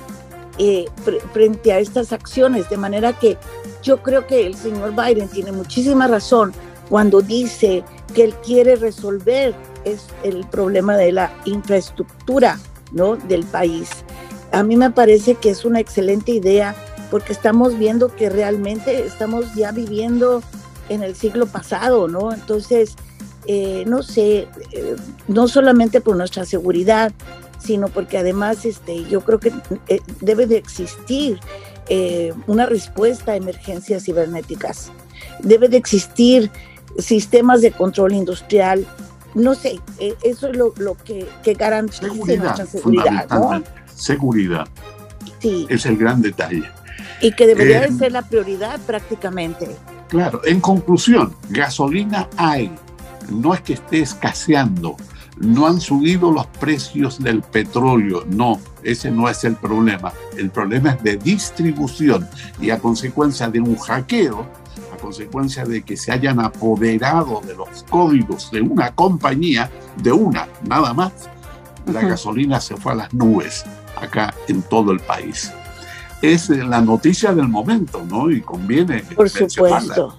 eh, 0.58 0.86
frente 1.32 1.72
a 1.72 1.78
estas 1.78 2.12
acciones. 2.12 2.68
De 2.70 2.78
manera 2.78 3.12
que 3.12 3.36
yo 3.82 4.02
creo 4.02 4.26
que 4.26 4.46
el 4.46 4.54
señor 4.54 4.94
Biden 4.94 5.28
tiene 5.28 5.52
muchísima 5.52 6.08
razón 6.08 6.52
cuando 6.88 7.20
dice 7.20 7.84
que 8.14 8.24
él 8.24 8.34
quiere 8.36 8.76
resolver 8.76 9.54
es 9.84 10.06
el 10.22 10.46
problema 10.46 10.96
de 10.96 11.12
la 11.12 11.32
infraestructura 11.44 12.58
¿no? 12.92 13.16
del 13.16 13.44
país. 13.44 13.90
A 14.52 14.62
mí 14.62 14.76
me 14.76 14.90
parece 14.90 15.34
que 15.34 15.50
es 15.50 15.64
una 15.64 15.80
excelente 15.80 16.32
idea 16.32 16.74
porque 17.10 17.32
estamos 17.32 17.78
viendo 17.78 18.14
que 18.14 18.30
realmente 18.30 19.04
estamos 19.06 19.54
ya 19.54 19.72
viviendo 19.72 20.42
en 20.88 21.02
el 21.02 21.14
siglo 21.14 21.46
pasado, 21.46 22.08
¿no? 22.08 22.32
Entonces, 22.32 22.96
eh, 23.46 23.84
no 23.86 24.02
sé, 24.02 24.48
eh, 24.72 24.96
no 25.28 25.48
solamente 25.48 26.00
por 26.00 26.16
nuestra 26.16 26.44
seguridad, 26.44 27.12
sino 27.58 27.88
porque 27.88 28.18
además 28.18 28.64
este, 28.64 29.04
yo 29.04 29.22
creo 29.22 29.40
que 29.40 29.52
eh, 29.88 30.00
debe 30.20 30.46
de 30.46 30.56
existir 30.56 31.40
una 32.48 32.66
respuesta 32.66 33.30
a 33.30 33.36
emergencias 33.36 34.02
cibernéticas. 34.02 34.90
Debe 35.38 35.68
de 35.68 35.76
existir 35.76 36.50
sistemas 36.98 37.60
de 37.62 37.70
control 37.70 38.12
industrial. 38.12 38.84
No 39.34 39.54
sé, 39.54 39.78
eso 40.24 40.48
es 40.48 40.56
lo, 40.56 40.96
que, 41.04 41.28
que 41.44 41.54
garantiza 41.54 42.08
nuestra 42.08 42.66
seguridad. 42.66 43.28
¿no? 43.30 43.62
Seguridad. 43.94 44.66
Sí. 45.38 45.68
Es 45.70 45.86
el 45.86 45.96
gran 45.96 46.22
detalle 46.22 46.64
y 47.20 47.32
que 47.32 47.46
debería 47.46 47.80
de 47.80 47.88
eh, 47.88 47.92
ser 47.92 48.12
la 48.12 48.22
prioridad 48.22 48.80
prácticamente. 48.80 49.68
Claro, 50.08 50.40
en 50.44 50.60
conclusión, 50.60 51.34
gasolina 51.50 52.28
hay, 52.36 52.70
no 53.30 53.54
es 53.54 53.60
que 53.60 53.74
esté 53.74 54.00
escaseando, 54.00 54.96
no 55.38 55.66
han 55.66 55.80
subido 55.80 56.30
los 56.32 56.46
precios 56.46 57.22
del 57.22 57.42
petróleo, 57.42 58.24
no, 58.28 58.60
ese 58.82 59.10
no 59.10 59.28
es 59.28 59.44
el 59.44 59.56
problema, 59.56 60.12
el 60.36 60.50
problema 60.50 60.90
es 60.92 61.02
de 61.02 61.16
distribución 61.16 62.26
y 62.60 62.70
a 62.70 62.78
consecuencia 62.78 63.48
de 63.48 63.60
un 63.60 63.76
hackeo, 63.76 64.46
a 64.92 64.96
consecuencia 64.96 65.64
de 65.64 65.82
que 65.82 65.96
se 65.96 66.12
hayan 66.12 66.40
apoderado 66.40 67.42
de 67.46 67.54
los 67.54 67.84
códigos 67.90 68.50
de 68.50 68.62
una 68.62 68.94
compañía, 68.94 69.70
de 70.02 70.12
una 70.12 70.48
nada 70.66 70.94
más, 70.94 71.12
la 71.86 72.02
gasolina 72.02 72.60
se 72.60 72.76
fue 72.76 72.92
a 72.92 72.96
las 72.96 73.14
nubes 73.14 73.64
acá 74.00 74.34
en 74.48 74.62
todo 74.62 74.90
el 74.92 75.00
país 75.00 75.52
es 76.22 76.48
la 76.48 76.80
noticia 76.80 77.32
del 77.32 77.48
momento, 77.48 78.04
¿no? 78.08 78.30
Y 78.30 78.40
conviene. 78.40 79.00
Por 79.14 79.28
supuesto. 79.28 80.18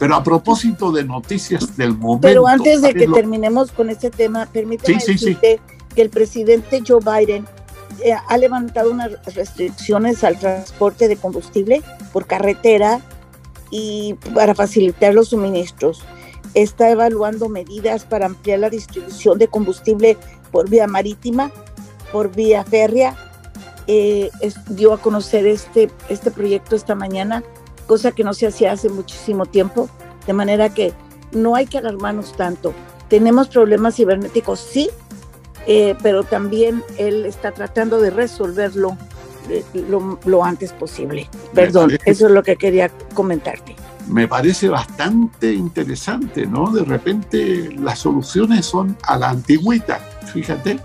Pero 0.00 0.16
a 0.16 0.24
propósito 0.24 0.90
de 0.90 1.04
noticias 1.04 1.76
del 1.76 1.96
momento. 1.96 2.26
Pero 2.26 2.48
antes 2.48 2.82
de 2.82 2.92
que 2.94 3.06
terminemos 3.06 3.70
con 3.70 3.90
este 3.90 4.10
tema, 4.10 4.46
permítame 4.46 4.94
decirte 4.94 5.60
que 5.94 6.02
el 6.02 6.10
presidente 6.10 6.82
Joe 6.86 7.00
Biden 7.00 7.46
eh, 8.02 8.14
ha 8.14 8.36
levantado 8.38 8.90
unas 8.90 9.12
restricciones 9.34 10.24
al 10.24 10.38
transporte 10.38 11.06
de 11.06 11.16
combustible 11.16 11.82
por 12.12 12.26
carretera 12.26 13.00
y 13.70 14.14
para 14.34 14.54
facilitar 14.54 15.14
los 15.14 15.28
suministros. 15.28 16.02
Está 16.54 16.90
evaluando 16.90 17.48
medidas 17.48 18.04
para 18.04 18.26
ampliar 18.26 18.58
la 18.58 18.70
distribución 18.70 19.38
de 19.38 19.46
combustible 19.46 20.16
por 20.50 20.68
vía 20.68 20.88
marítima, 20.88 21.52
por 22.10 22.34
vía 22.34 22.64
férrea 22.64 23.30
eh, 23.92 24.30
dio 24.68 24.92
a 24.92 24.98
conocer 24.98 25.46
este, 25.46 25.90
este 26.08 26.30
proyecto 26.30 26.76
esta 26.76 26.94
mañana, 26.94 27.42
cosa 27.90 28.12
que 28.12 28.22
no 28.22 28.34
se 28.34 28.46
hacía 28.46 28.70
hace 28.70 28.88
muchísimo 28.88 29.46
tiempo, 29.46 29.90
de 30.24 30.32
manera 30.32 30.72
que 30.72 30.92
no 31.32 31.56
hay 31.56 31.66
que 31.66 31.78
alarmarnos 31.78 32.36
tanto. 32.36 32.72
Tenemos 33.08 33.48
problemas 33.48 33.96
cibernéticos, 33.96 34.60
sí, 34.60 34.88
eh, 35.66 35.96
pero 36.00 36.22
también 36.22 36.84
él 36.98 37.26
está 37.26 37.50
tratando 37.50 38.00
de 38.00 38.10
resolverlo 38.10 38.96
eh, 39.48 39.64
lo, 40.24 40.44
antes 40.44 40.72
posible. 40.72 41.28
Perdón, 41.52 41.98
eso 42.04 42.26
es 42.26 42.32
lo 42.32 42.44
que 42.44 42.54
quería 42.54 42.92
comentarte. 43.12 43.74
Me 44.06 44.28
parece 44.28 44.68
bastante 44.68 45.52
interesante, 45.52 46.46
¿no? 46.46 46.70
De 46.70 46.84
repente 46.84 47.70
las 47.76 47.98
soluciones 47.98 48.66
son 48.66 48.96
a 49.02 49.18
la 49.18 49.30
antigüita, 49.30 49.98
fíjate. 50.32 50.78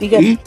Y 0.00 0.38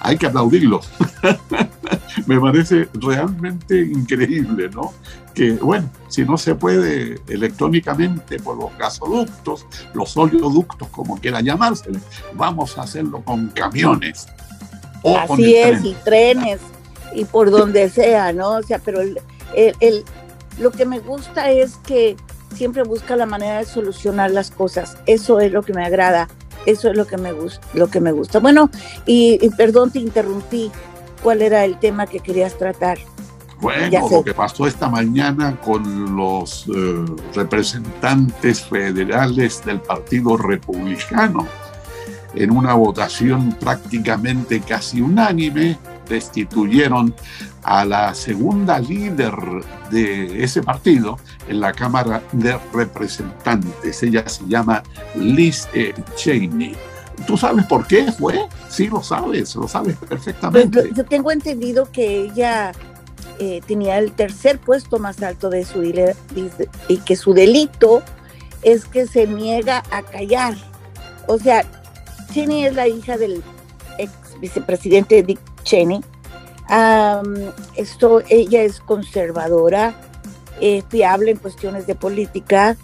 hay 0.00 0.18
que 0.18 0.26
aplaudirlo. 0.26 0.82
Me 2.26 2.40
parece 2.40 2.88
realmente 2.94 3.80
increíble, 3.80 4.68
¿no? 4.70 4.92
Que, 5.34 5.52
bueno, 5.52 5.88
si 6.08 6.24
no 6.24 6.36
se 6.36 6.54
puede 6.54 7.20
electrónicamente 7.28 8.38
por 8.38 8.56
los 8.56 8.76
gasoductos, 8.76 9.66
los 9.94 10.16
oleoductos, 10.16 10.88
como 10.88 11.18
quiera 11.18 11.40
llamarse, 11.40 11.90
vamos 12.34 12.76
a 12.78 12.82
hacerlo 12.82 13.22
con 13.22 13.48
camiones. 13.48 14.26
Así 15.04 15.54
es, 15.54 15.84
y 15.84 15.94
trenes, 16.04 16.60
y 17.14 17.24
por 17.24 17.50
donde 17.50 17.88
sea, 17.88 18.32
¿no? 18.32 18.56
O 18.56 18.62
sea, 18.62 18.78
pero 18.78 19.00
el, 19.00 19.18
el, 19.54 20.04
lo 20.58 20.70
que 20.70 20.84
me 20.84 20.98
gusta 20.98 21.50
es 21.50 21.76
que 21.86 22.16
siempre 22.54 22.82
busca 22.82 23.16
la 23.16 23.26
manera 23.26 23.58
de 23.58 23.64
solucionar 23.64 24.30
las 24.30 24.50
cosas. 24.50 24.98
Eso 25.06 25.40
es 25.40 25.52
lo 25.52 25.62
que 25.62 25.72
me 25.72 25.84
agrada 25.84 26.28
eso 26.66 26.90
es 26.90 26.96
lo 26.96 27.06
que 27.06 27.16
me 27.16 27.32
gusta, 27.32 27.66
lo 27.74 27.88
que 27.88 28.00
me 28.00 28.12
gusta. 28.12 28.38
Bueno, 28.38 28.70
y, 29.06 29.38
perdón, 29.50 29.90
te 29.90 29.98
interrumpí. 29.98 30.70
¿Cuál 31.22 31.42
era 31.42 31.64
el 31.64 31.78
tema 31.78 32.06
que 32.06 32.20
querías 32.20 32.56
tratar? 32.56 32.98
Bueno, 33.60 34.08
lo 34.08 34.24
que 34.24 34.32
pasó 34.32 34.66
esta 34.66 34.88
mañana 34.88 35.60
con 35.60 36.16
los 36.16 36.66
eh, 36.68 37.04
representantes 37.34 38.62
federales 38.62 39.62
del 39.64 39.80
Partido 39.80 40.38
Republicano 40.38 41.46
en 42.34 42.50
una 42.50 42.74
votación 42.74 43.52
prácticamente 43.58 44.60
casi 44.60 45.00
unánime, 45.00 45.78
destituyeron 46.08 47.14
a 47.62 47.84
la 47.84 48.14
segunda 48.14 48.78
líder 48.78 49.34
de 49.90 50.42
ese 50.42 50.62
partido 50.62 51.18
en 51.48 51.60
la 51.60 51.72
Cámara 51.72 52.22
de 52.32 52.58
Representantes. 52.72 54.02
Ella 54.02 54.28
se 54.28 54.46
llama 54.46 54.82
Liz 55.14 55.68
eh, 55.74 55.94
Cheney. 56.16 56.76
¿Tú 57.26 57.36
sabes 57.36 57.64
por 57.66 57.86
qué 57.86 58.10
fue? 58.12 58.46
Sí, 58.68 58.88
lo 58.88 59.02
sabes, 59.02 59.54
lo 59.56 59.68
sabes 59.68 59.96
perfectamente. 60.08 60.82
Pues, 60.82 60.94
yo 60.94 61.04
tengo 61.04 61.30
entendido 61.30 61.90
que 61.90 62.24
ella 62.24 62.72
eh, 63.38 63.60
tenía 63.66 63.98
el 63.98 64.12
tercer 64.12 64.58
puesto 64.58 64.98
más 64.98 65.22
alto 65.22 65.50
de 65.50 65.64
su 65.64 65.82
y 65.82 66.96
que 66.98 67.16
su 67.16 67.32
delito 67.34 68.02
es 68.62 68.84
que 68.84 69.06
se 69.06 69.26
niega 69.26 69.82
a 69.90 70.02
callar. 70.02 70.54
O 71.26 71.38
sea, 71.38 71.64
Cheney 72.32 72.66
es 72.66 72.74
la 72.74 72.88
hija 72.88 73.16
del 73.16 73.42
ex 73.98 74.12
vicepresidente 74.40 75.22
Dick 75.22 75.40
Cheney. 75.62 76.00
esto, 77.76 78.22
ella 78.28 78.62
es 78.62 78.80
conservadora, 78.80 79.94
eh, 80.60 80.82
fiable 80.88 81.32
en 81.32 81.38
cuestiones 81.38 81.86
de 81.86 81.94
política, 81.94 82.76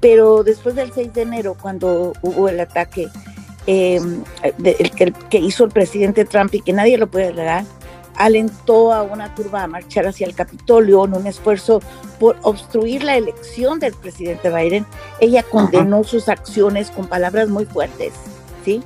pero 0.00 0.42
después 0.42 0.74
del 0.74 0.92
6 0.92 1.12
de 1.12 1.22
enero, 1.22 1.56
cuando 1.60 2.12
hubo 2.22 2.48
el 2.48 2.60
ataque 2.60 3.08
em, 3.70 4.24
que 5.28 5.38
hizo 5.38 5.64
el 5.64 5.70
presidente 5.70 6.24
Trump 6.24 6.54
y 6.54 6.62
que 6.62 6.72
nadie 6.72 6.96
lo 6.96 7.06
puede 7.06 7.28
alegar, 7.28 7.64
alentó 8.16 8.92
a 8.92 9.02
una 9.02 9.34
turba 9.34 9.62
a 9.62 9.66
marchar 9.66 10.06
hacia 10.06 10.26
el 10.26 10.34
Capitolio 10.34 11.04
en 11.04 11.14
un 11.14 11.26
esfuerzo 11.26 11.80
por 12.18 12.36
obstruir 12.42 13.04
la 13.04 13.16
elección 13.16 13.78
del 13.78 13.92
presidente 13.92 14.48
Biden. 14.48 14.86
Ella 15.20 15.42
condenó 15.42 16.02
sus 16.02 16.28
acciones 16.30 16.90
con 16.90 17.06
palabras 17.06 17.48
muy 17.48 17.66
fuertes, 17.66 18.14
¿sí? 18.64 18.82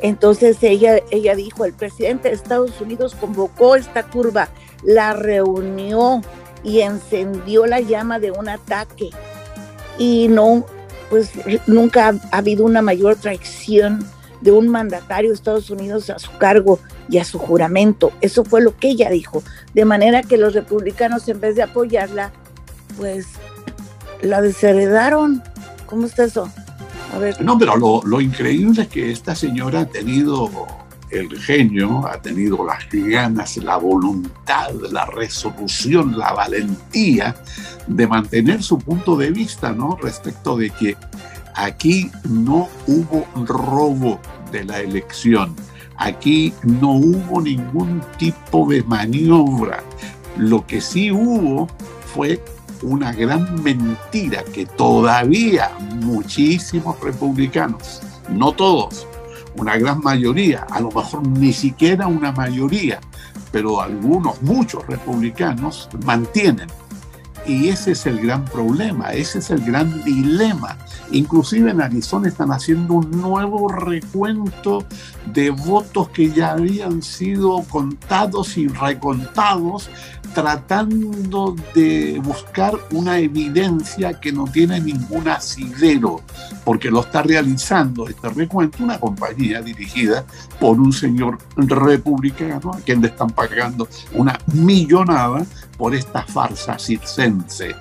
Entonces 0.00 0.56
ella, 0.62 0.98
ella 1.10 1.36
dijo, 1.36 1.66
el 1.66 1.74
presidente 1.74 2.28
de 2.28 2.34
Estados 2.34 2.80
Unidos 2.80 3.14
convocó 3.14 3.76
esta 3.76 4.02
turba, 4.02 4.48
la 4.82 5.12
reunió 5.12 6.22
y 6.64 6.80
encendió 6.80 7.66
la 7.66 7.80
llama 7.80 8.18
de 8.18 8.30
un 8.30 8.48
ataque. 8.48 9.10
Y 9.98 10.26
no, 10.28 10.64
pues 11.08 11.30
nunca 11.66 12.14
ha 12.30 12.38
habido 12.38 12.64
una 12.64 12.80
mayor 12.82 13.16
traición 13.16 14.04
de 14.42 14.50
un 14.50 14.68
mandatario 14.68 15.30
de 15.30 15.34
Estados 15.34 15.70
Unidos 15.70 16.10
a 16.10 16.18
su 16.18 16.30
cargo 16.38 16.78
y 17.08 17.18
a 17.18 17.24
su 17.24 17.38
juramento. 17.38 18.12
Eso 18.20 18.44
fue 18.44 18.60
lo 18.60 18.76
que 18.76 18.88
ella 18.90 19.08
dijo. 19.10 19.42
De 19.72 19.84
manera 19.84 20.22
que 20.22 20.36
los 20.36 20.54
republicanos, 20.54 21.28
en 21.28 21.40
vez 21.40 21.56
de 21.56 21.62
apoyarla, 21.62 22.32
pues 22.96 23.26
la 24.20 24.42
desheredaron. 24.42 25.42
¿Cómo 25.86 26.06
está 26.06 26.24
eso? 26.24 26.50
A 27.14 27.18
ver. 27.18 27.40
No, 27.40 27.58
pero 27.58 27.76
lo, 27.76 28.02
lo 28.04 28.20
increíble 28.20 28.82
es 28.82 28.88
que 28.88 29.10
esta 29.10 29.34
señora 29.34 29.80
ha 29.80 29.86
tenido 29.86 30.50
el 31.12 31.38
genio, 31.38 32.06
ha 32.06 32.20
tenido 32.20 32.64
las 32.64 32.88
ganas, 32.90 33.56
la 33.58 33.76
voluntad, 33.76 34.72
la 34.90 35.04
resolución, 35.06 36.18
la 36.18 36.32
valentía 36.32 37.36
de 37.86 38.06
mantener 38.06 38.62
su 38.62 38.78
punto 38.78 39.16
de 39.16 39.30
vista, 39.30 39.72
¿no? 39.72 39.98
Respecto 40.00 40.56
de 40.56 40.70
que 40.70 40.96
Aquí 41.54 42.10
no 42.28 42.68
hubo 42.86 43.26
robo 43.46 44.20
de 44.50 44.64
la 44.64 44.80
elección. 44.80 45.54
Aquí 45.96 46.52
no 46.62 46.92
hubo 46.92 47.40
ningún 47.40 48.00
tipo 48.18 48.66
de 48.68 48.82
maniobra. 48.82 49.82
Lo 50.36 50.66
que 50.66 50.80
sí 50.80 51.10
hubo 51.10 51.68
fue 52.14 52.42
una 52.82 53.12
gran 53.12 53.62
mentira 53.62 54.42
que 54.52 54.66
todavía 54.66 55.70
muchísimos 56.00 56.98
republicanos, 57.00 58.00
no 58.28 58.52
todos, 58.52 59.06
una 59.56 59.76
gran 59.76 60.00
mayoría, 60.00 60.66
a 60.70 60.80
lo 60.80 60.90
mejor 60.90 61.26
ni 61.26 61.52
siquiera 61.52 62.06
una 62.06 62.32
mayoría, 62.32 63.00
pero 63.50 63.80
algunos, 63.80 64.40
muchos 64.42 64.86
republicanos 64.86 65.88
mantienen. 66.04 66.68
Y 67.46 67.68
ese 67.68 67.92
es 67.92 68.06
el 68.06 68.20
gran 68.20 68.44
problema, 68.44 69.12
ese 69.12 69.40
es 69.40 69.50
el 69.50 69.64
gran 69.64 70.04
dilema. 70.04 70.76
Inclusive 71.10 71.70
en 71.70 71.80
Arizona 71.80 72.28
están 72.28 72.52
haciendo 72.52 72.94
un 72.94 73.10
nuevo 73.10 73.68
recuento 73.68 74.84
de 75.32 75.50
votos 75.50 76.08
que 76.10 76.30
ya 76.30 76.52
habían 76.52 77.02
sido 77.02 77.62
contados 77.68 78.56
y 78.56 78.68
recontados, 78.68 79.90
tratando 80.34 81.54
de 81.74 82.20
buscar 82.24 82.74
una 82.92 83.18
evidencia 83.18 84.18
que 84.20 84.32
no 84.32 84.44
tiene 84.44 84.80
ningún 84.80 85.28
asidero, 85.28 86.22
porque 86.64 86.90
lo 86.90 87.00
está 87.00 87.22
realizando 87.22 88.08
este 88.08 88.30
recuento 88.30 88.82
una 88.82 88.98
compañía 88.98 89.60
dirigida 89.60 90.24
por 90.58 90.80
un 90.80 90.92
señor 90.92 91.38
republicano 91.56 92.72
a 92.72 92.78
quien 92.78 93.02
le 93.02 93.08
están 93.08 93.30
pagando 93.30 93.88
una 94.14 94.38
millonada 94.54 95.44
por 95.76 95.94
esta 95.94 96.22
farsa 96.22 96.78
circense 96.78 97.74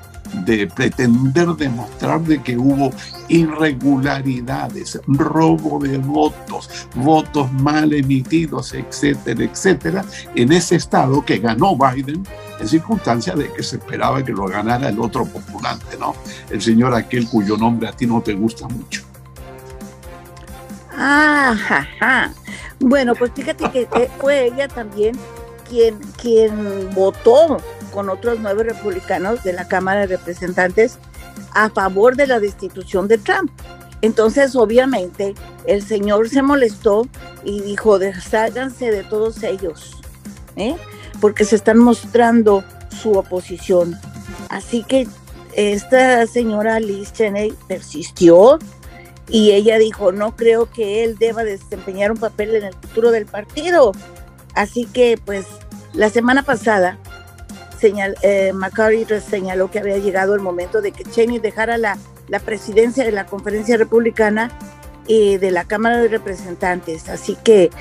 de 0.45 0.67
pretender 0.67 1.47
demostrar 1.49 2.21
de 2.21 2.41
que 2.41 2.57
hubo 2.57 2.91
irregularidades, 3.27 4.99
robo 5.07 5.79
de 5.79 5.97
votos, 5.97 6.87
votos 6.95 7.51
mal 7.53 7.93
emitidos, 7.93 8.73
etcétera, 8.73 9.43
etcétera, 9.43 10.05
en 10.35 10.51
ese 10.51 10.75
estado 10.75 11.23
que 11.25 11.39
ganó 11.39 11.75
Biden 11.75 12.25
en 12.59 12.67
circunstancia 12.67 13.35
de 13.35 13.51
que 13.51 13.63
se 13.63 13.77
esperaba 13.77 14.23
que 14.23 14.31
lo 14.31 14.45
ganara 14.45 14.89
el 14.89 14.99
otro 14.99 15.25
postulante, 15.25 15.97
¿no? 15.99 16.15
El 16.49 16.61
señor 16.61 16.93
aquel 16.93 17.27
cuyo 17.27 17.57
nombre 17.57 17.89
a 17.89 17.91
ti 17.91 18.05
no 18.05 18.21
te 18.21 18.33
gusta 18.33 18.67
mucho. 18.67 19.03
Ah, 20.95 22.29
Bueno, 22.79 23.13
pues 23.15 23.31
fíjate 23.35 23.69
que 23.69 23.87
fue 24.19 24.47
ella 24.47 24.67
también 24.67 25.15
quien, 25.69 25.99
quien 26.19 26.93
votó 26.93 27.57
con 27.91 28.09
otros 28.09 28.39
nueve 28.39 28.63
republicanos 28.63 29.43
de 29.43 29.53
la 29.53 29.67
Cámara 29.67 30.01
de 30.01 30.17
Representantes 30.17 30.97
a 31.53 31.69
favor 31.69 32.15
de 32.15 32.27
la 32.27 32.39
destitución 32.39 33.07
de 33.07 33.17
Trump. 33.17 33.51
Entonces, 34.01 34.55
obviamente, 34.55 35.35
el 35.67 35.83
señor 35.83 36.29
se 36.29 36.41
molestó 36.41 37.07
y 37.43 37.61
dijo, 37.61 37.99
desháganse 37.99 38.89
de 38.89 39.03
todos 39.03 39.43
ellos, 39.43 40.01
¿eh? 40.55 40.75
porque 41.19 41.45
se 41.45 41.55
están 41.55 41.77
mostrando 41.77 42.63
su 42.89 43.11
oposición. 43.13 43.99
Así 44.49 44.83
que 44.83 45.07
esta 45.53 46.25
señora 46.25 46.79
Liz 46.79 47.13
Cheney 47.13 47.53
persistió 47.67 48.57
y 49.27 49.51
ella 49.51 49.77
dijo, 49.77 50.11
no 50.11 50.35
creo 50.35 50.69
que 50.69 51.03
él 51.03 51.17
deba 51.17 51.43
desempeñar 51.43 52.11
un 52.11 52.17
papel 52.17 52.55
en 52.55 52.63
el 52.63 52.73
futuro 52.73 53.11
del 53.11 53.25
partido. 53.25 53.91
Así 54.55 54.85
que, 54.85 55.19
pues, 55.23 55.45
la 55.93 56.09
semana 56.09 56.43
pasada 56.43 56.97
señal, 57.81 58.15
eh, 58.21 58.53
señaló 59.27 59.71
que 59.71 59.79
había 59.79 59.97
llegado 59.97 60.35
el 60.35 60.41
momento 60.41 60.81
de 60.81 60.91
que 60.91 61.03
Cheney 61.03 61.39
dejara 61.39 61.77
la, 61.77 61.97
la 62.29 62.39
presidencia 62.39 63.03
de 63.03 63.11
la 63.11 63.25
conferencia 63.25 63.75
republicana 63.75 64.51
y 65.07 65.37
de 65.37 65.51
la 65.51 65.65
Cámara 65.65 65.97
de 65.97 66.07
Representantes. 66.07 67.09
Así 67.09 67.35
que 67.43 67.71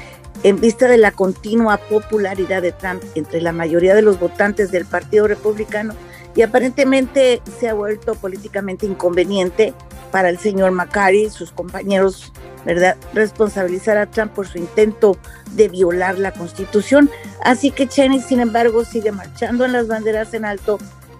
en 0.42 0.58
vista 0.58 0.88
de 0.88 0.96
la 0.96 1.12
continua 1.12 1.76
popularidad 1.76 2.62
de 2.62 2.72
Trump 2.72 3.02
entre 3.14 3.42
la 3.42 3.52
mayoría 3.52 3.94
de 3.94 4.02
los 4.02 4.18
votantes 4.18 4.70
del 4.70 4.86
Partido 4.86 5.28
Republicano, 5.28 5.94
y 6.34 6.42
aparentemente 6.42 7.42
se 7.58 7.68
ha 7.68 7.74
vuelto 7.74 8.14
políticamente 8.14 8.86
inconveniente 8.86 9.74
para 10.10 10.28
el 10.28 10.38
señor 10.38 10.72
McCarthy 10.72 11.24
y 11.24 11.30
sus 11.30 11.52
compañeros, 11.52 12.32
¿verdad?, 12.64 12.96
responsabilizar 13.14 13.96
a 13.96 14.06
Trump 14.06 14.32
por 14.32 14.46
su 14.46 14.58
intento 14.58 15.16
de 15.52 15.68
violar 15.68 16.18
la 16.18 16.32
Constitución. 16.32 17.10
Así 17.42 17.70
que 17.70 17.88
Cheney, 17.88 18.20
sin 18.20 18.40
embargo, 18.40 18.84
sigue 18.84 19.12
marchando 19.12 19.64
en 19.64 19.72
las 19.72 19.88
banderas 19.88 20.34
en 20.34 20.44
alto 20.44 20.78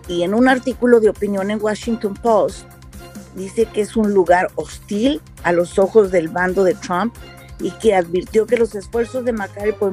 y 0.08 0.22
en 0.22 0.34
un 0.34 0.48
artículo 0.48 1.00
de 1.00 1.08
opinión 1.08 1.50
en 1.50 1.62
Washington 1.62 2.14
Post 2.14 2.66
dice 3.36 3.66
que 3.66 3.80
es 3.80 3.96
un 3.96 4.12
lugar 4.12 4.48
hostil 4.56 5.20
a 5.44 5.52
los 5.52 5.78
ojos 5.78 6.10
del 6.10 6.28
bando 6.28 6.64
de 6.64 6.74
Trump 6.74 7.14
y 7.60 7.70
que 7.72 7.94
advirtió 7.94 8.46
que 8.46 8.56
los 8.56 8.74
esfuerzos 8.74 9.24
de 9.24 9.32
McCarthy 9.32 9.72
por, 9.72 9.92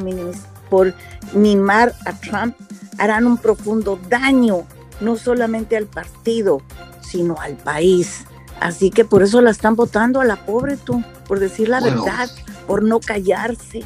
por 0.69 0.93
mimar 1.33 1.93
a 2.05 2.13
Trump 2.13 2.55
harán 2.97 3.27
un 3.27 3.37
profundo 3.37 3.99
daño 4.09 4.65
no 5.01 5.15
solamente 5.17 5.77
al 5.77 5.85
partido, 5.85 6.61
sino 7.01 7.39
al 7.39 7.55
país. 7.57 8.25
Así 8.59 8.89
que 8.89 9.05
por 9.05 9.23
eso 9.23 9.41
la 9.41 9.51
están 9.51 9.75
votando 9.75 10.19
a 10.19 10.25
la 10.25 10.45
pobre 10.45 10.77
tú, 10.77 11.03
por 11.27 11.39
decir 11.39 11.69
la 11.69 11.79
verdad, 11.79 12.29
por 12.65 12.83
no 12.83 12.99
callarse. 12.99 13.83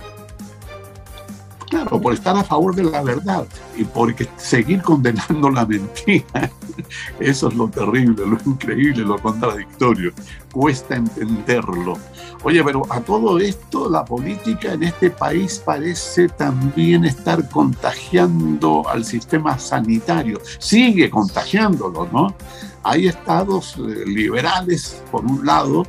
Claro, 1.71 2.01
por 2.01 2.13
estar 2.13 2.35
a 2.35 2.43
favor 2.43 2.75
de 2.75 2.83
la 2.83 3.01
verdad 3.01 3.47
y 3.77 3.85
por 3.85 4.13
seguir 4.35 4.81
condenando 4.81 5.49
la 5.49 5.65
mentira. 5.65 6.51
Eso 7.21 7.47
es 7.47 7.53
lo 7.53 7.69
terrible, 7.69 8.25
lo 8.25 8.37
increíble, 8.45 9.03
lo 9.03 9.17
contradictorio. 9.17 10.11
Cuesta 10.51 10.97
entenderlo. 10.97 11.97
Oye, 12.43 12.61
pero 12.61 12.81
a 12.89 12.99
todo 12.99 13.39
esto 13.39 13.89
la 13.89 14.03
política 14.03 14.73
en 14.73 14.83
este 14.83 15.11
país 15.11 15.61
parece 15.63 16.27
también 16.27 17.05
estar 17.05 17.47
contagiando 17.49 18.83
al 18.89 19.05
sistema 19.05 19.57
sanitario. 19.57 20.41
Sigue 20.59 21.09
contagiándolo, 21.09 22.05
¿no? 22.11 22.35
Hay 22.83 23.07
estados 23.07 23.77
eh, 23.77 24.03
liberales, 24.05 25.01
por 25.09 25.23
un 25.23 25.45
lado, 25.45 25.85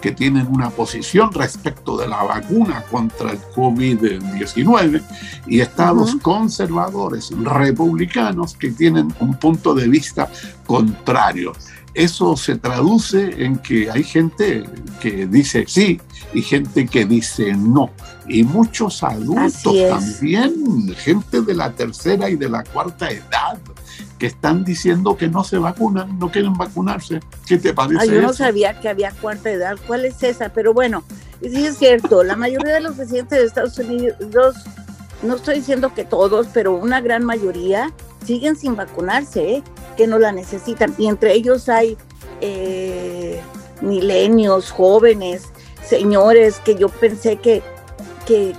que 0.00 0.12
tienen 0.12 0.46
una 0.46 0.70
posición 0.70 1.32
respecto 1.32 1.96
de 1.96 2.08
la 2.08 2.22
vacuna 2.22 2.82
contra 2.90 3.32
el 3.32 3.38
COVID-19 3.54 5.02
y 5.46 5.60
estados 5.60 6.16
conservadores 6.16 7.30
republicanos 7.42 8.54
que 8.54 8.70
tienen 8.70 9.12
un 9.20 9.34
punto 9.34 9.74
de 9.74 9.88
vista 9.88 10.30
contrario. 10.66 11.52
Eso 11.92 12.36
se 12.36 12.56
traduce 12.56 13.44
en 13.44 13.58
que 13.58 13.90
hay 13.90 14.04
gente 14.04 14.64
que 15.00 15.26
dice 15.26 15.64
sí 15.66 16.00
y 16.32 16.42
gente 16.42 16.86
que 16.86 17.04
dice 17.04 17.52
no. 17.52 17.90
Y 18.28 18.44
muchos 18.44 19.02
adultos 19.02 19.74
también, 19.88 20.94
gente 20.96 21.42
de 21.42 21.54
la 21.54 21.72
tercera 21.72 22.30
y 22.30 22.36
de 22.36 22.48
la 22.48 22.62
cuarta 22.62 23.10
edad, 23.10 23.58
que 24.20 24.26
están 24.26 24.64
diciendo 24.64 25.16
que 25.16 25.28
no 25.28 25.42
se 25.44 25.56
vacunan, 25.56 26.18
no 26.18 26.30
quieren 26.30 26.52
vacunarse. 26.52 27.20
¿Qué 27.46 27.56
te 27.56 27.72
parece? 27.72 28.06
yo 28.06 28.20
no 28.20 28.34
sabía 28.34 28.78
que 28.78 28.90
había 28.90 29.12
cuarta 29.12 29.50
edad. 29.50 29.78
¿Cuál 29.86 30.04
es 30.04 30.22
esa? 30.22 30.50
Pero 30.50 30.74
bueno, 30.74 31.02
sí 31.40 31.64
es 31.66 31.78
cierto, 31.78 32.22
la 32.22 32.36
mayoría 32.36 32.74
de 32.74 32.80
los 32.80 32.98
residentes 32.98 33.38
de 33.38 33.46
Estados 33.46 33.78
Unidos, 33.78 34.56
no 35.22 35.36
estoy 35.36 35.56
diciendo 35.56 35.94
que 35.94 36.04
todos, 36.04 36.48
pero 36.52 36.74
una 36.74 37.00
gran 37.00 37.24
mayoría 37.24 37.92
siguen 38.26 38.56
sin 38.56 38.76
vacunarse, 38.76 39.54
¿eh? 39.54 39.62
que 39.96 40.06
no 40.06 40.18
la 40.18 40.32
necesitan. 40.32 40.94
Y 40.98 41.08
entre 41.08 41.32
ellos 41.32 41.70
hay 41.70 41.96
eh, 42.42 43.40
milenios, 43.80 44.70
jóvenes, 44.70 45.44
señores 45.82 46.60
que 46.62 46.74
yo 46.74 46.90
pensé 46.90 47.36
que, 47.36 47.62
que, 48.26 48.54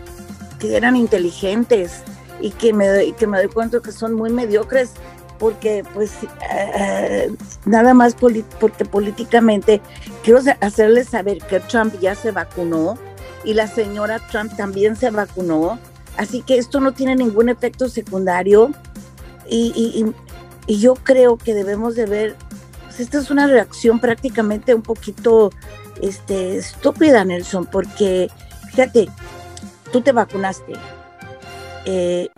eran 0.64 0.96
inteligentes 0.96 2.02
y 2.40 2.50
que 2.50 2.74
me, 2.74 3.14
que 3.14 3.28
me 3.28 3.38
doy 3.38 3.48
cuenta 3.48 3.80
que 3.80 3.92
son 3.92 4.14
muy 4.14 4.32
mediocres 4.32 4.94
porque 5.42 5.84
pues 5.96 6.12
eh, 6.52 7.34
nada 7.66 7.96
más 7.96 8.16
porque 8.16 8.86
políticamente 8.86 9.82
quiero 10.24 10.40
hacerles 10.60 11.10
saber 11.10 11.40
que 11.40 11.60
Trump 11.62 12.00
ya 12.00 12.14
se 12.14 12.30
vacunó 12.30 12.96
y 13.44 13.56
la 13.56 13.66
señora 13.66 14.20
Trump 14.30 14.56
también 14.56 14.96
se 14.96 15.10
vacunó, 15.10 15.80
así 16.16 16.44
que 16.44 16.60
esto 16.60 16.80
no 16.80 16.92
tiene 16.92 17.16
ningún 17.16 17.50
efecto 17.50 17.90
secundario 17.90 18.70
y, 19.50 20.06
yo 20.68 20.94
creo 20.94 21.38
que 21.38 21.56
debemos 21.56 21.96
de 21.96 22.06
ver, 22.06 22.36
pues 22.86 23.00
esta 23.00 23.18
es 23.18 23.32
una 23.32 23.48
reacción 23.48 24.00
prácticamente 24.00 24.76
un 24.76 24.84
poquito 24.84 25.50
este, 26.04 26.58
estúpida, 26.58 27.26
Nelson, 27.26 27.66
porque 27.66 28.30
fíjate, 28.70 29.10
tú 29.92 30.02
te 30.02 30.12
vacunaste 30.12 30.74
eh, 31.86 32.30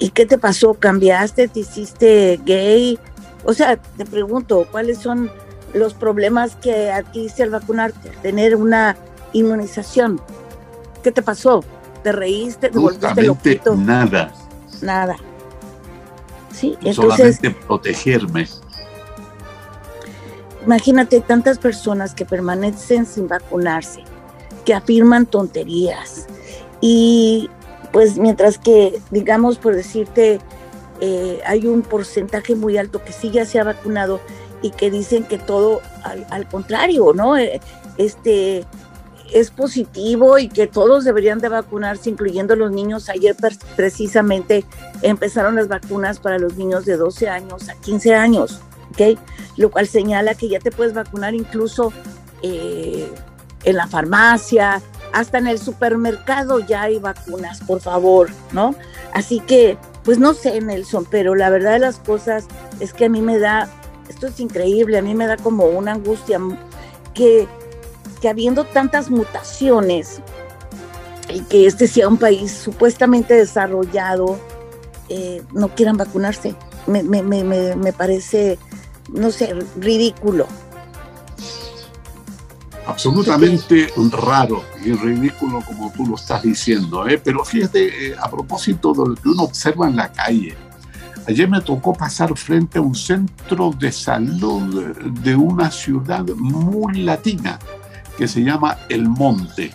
¿Y 0.00 0.10
qué 0.10 0.26
te 0.26 0.38
pasó? 0.38 0.74
¿Cambiaste? 0.74 1.46
¿Te 1.46 1.60
hiciste 1.60 2.40
gay? 2.44 2.98
O 3.44 3.52
sea, 3.52 3.76
te 3.76 4.06
pregunto, 4.06 4.66
¿cuáles 4.70 4.98
son 4.98 5.30
los 5.74 5.94
problemas 5.94 6.56
que 6.56 6.90
adquiriste 6.90 7.42
al 7.42 7.50
vacunarte? 7.50 8.10
Tener 8.22 8.56
una 8.56 8.96
inmunización. 9.34 10.20
¿Qué 11.02 11.12
te 11.12 11.22
pasó? 11.22 11.62
¿Te 12.02 12.12
reíste? 12.12 12.70
¿Te 12.70 12.78
volviste 12.78 13.22
loquito? 13.22 13.76
Nada. 13.76 14.32
Nada. 14.80 15.16
Sí, 16.50 16.78
entonces. 16.82 17.36
Solamente 17.36 17.50
protegerme. 17.50 18.48
Imagínate 20.64 21.20
tantas 21.20 21.58
personas 21.58 22.14
que 22.14 22.24
permanecen 22.24 23.04
sin 23.04 23.28
vacunarse, 23.28 24.02
que 24.64 24.74
afirman 24.74 25.26
tonterías 25.26 26.26
y 26.80 27.50
pues 27.92 28.18
mientras 28.18 28.58
que, 28.58 29.00
digamos, 29.10 29.58
por 29.58 29.74
decirte, 29.74 30.40
eh, 31.00 31.40
hay 31.46 31.66
un 31.66 31.82
porcentaje 31.82 32.54
muy 32.54 32.76
alto 32.76 33.02
que 33.02 33.12
sí 33.12 33.30
ya 33.30 33.44
se 33.44 33.58
ha 33.58 33.64
vacunado 33.64 34.20
y 34.62 34.70
que 34.70 34.90
dicen 34.90 35.24
que 35.24 35.38
todo 35.38 35.80
al, 36.02 36.48
contrario, 36.48 37.12
¿no? 37.14 37.36
Eh, 37.36 37.60
este 37.96 38.66
es 39.32 39.50
positivo 39.50 40.38
y 40.38 40.48
que 40.48 40.66
todos 40.66 41.04
deberían 41.04 41.38
de 41.38 41.48
vacunarse, 41.48 42.10
incluyendo 42.10 42.56
los 42.56 42.70
niños. 42.72 43.08
Ayer 43.08 43.36
precisamente 43.76 44.64
empezaron 45.02 45.54
las 45.54 45.68
vacunas 45.68 46.18
para 46.18 46.38
los 46.38 46.56
niños 46.56 46.84
de 46.84 46.96
12 46.96 47.28
años 47.28 47.68
a 47.68 47.74
15 47.74 48.14
años, 48.14 48.60
¿ok? 48.90 49.18
Lo 49.56 49.70
cual 49.70 49.86
señala 49.86 50.34
que 50.34 50.48
ya 50.48 50.58
te 50.58 50.70
puedes 50.70 50.94
vacunar 50.94 51.34
incluso 51.34 51.92
eh, 52.42 53.10
en 53.64 53.76
la 53.76 53.86
farmacia, 53.86 54.82
hasta 55.12 55.38
en 55.38 55.46
el 55.46 55.58
supermercado 55.58 56.60
ya 56.60 56.82
hay 56.82 56.98
vacunas, 56.98 57.60
por 57.60 57.80
favor, 57.80 58.30
¿no? 58.52 58.74
Así 59.12 59.40
que, 59.40 59.76
pues 60.04 60.18
no 60.18 60.34
sé, 60.34 60.60
Nelson, 60.60 61.06
pero 61.10 61.34
la 61.34 61.50
verdad 61.50 61.72
de 61.72 61.78
las 61.80 61.98
cosas 61.98 62.46
es 62.78 62.92
que 62.92 63.06
a 63.06 63.08
mí 63.08 63.20
me 63.20 63.38
da, 63.38 63.68
esto 64.08 64.28
es 64.28 64.40
increíble, 64.40 64.98
a 64.98 65.02
mí 65.02 65.14
me 65.14 65.26
da 65.26 65.36
como 65.36 65.66
una 65.66 65.92
angustia 65.92 66.38
que, 67.14 67.48
que 68.20 68.28
habiendo 68.28 68.64
tantas 68.64 69.10
mutaciones 69.10 70.20
y 71.28 71.40
que 71.42 71.66
este 71.66 71.86
sea 71.86 72.08
un 72.08 72.18
país 72.18 72.52
supuestamente 72.52 73.34
desarrollado, 73.34 74.38
eh, 75.08 75.42
no 75.52 75.68
quieran 75.74 75.96
vacunarse. 75.96 76.54
Me, 76.86 77.02
me, 77.02 77.92
parece, 77.92 78.58
no 79.12 79.30
sé, 79.30 79.54
ridículo 79.76 80.46
absolutamente 82.90 83.92
raro 84.12 84.64
y 84.84 84.92
ridículo 84.92 85.60
como 85.62 85.92
tú 85.92 86.06
lo 86.06 86.16
estás 86.16 86.42
diciendo. 86.42 87.08
¿eh? 87.08 87.20
Pero 87.22 87.44
fíjate, 87.44 88.08
eh, 88.08 88.16
a 88.20 88.30
propósito 88.30 88.92
de 88.92 89.08
lo 89.10 89.14
que 89.14 89.28
uno 89.28 89.44
observa 89.44 89.88
en 89.88 89.96
la 89.96 90.12
calle, 90.12 90.56
ayer 91.26 91.48
me 91.48 91.60
tocó 91.60 91.92
pasar 91.92 92.36
frente 92.36 92.78
a 92.78 92.82
un 92.82 92.94
centro 92.94 93.72
de 93.78 93.92
salud 93.92 94.94
de 95.22 95.36
una 95.36 95.70
ciudad 95.70 96.24
muy 96.36 97.02
latina 97.02 97.58
que 98.16 98.28
se 98.28 98.42
llama 98.42 98.78
El 98.88 99.08
Monte. 99.08 99.72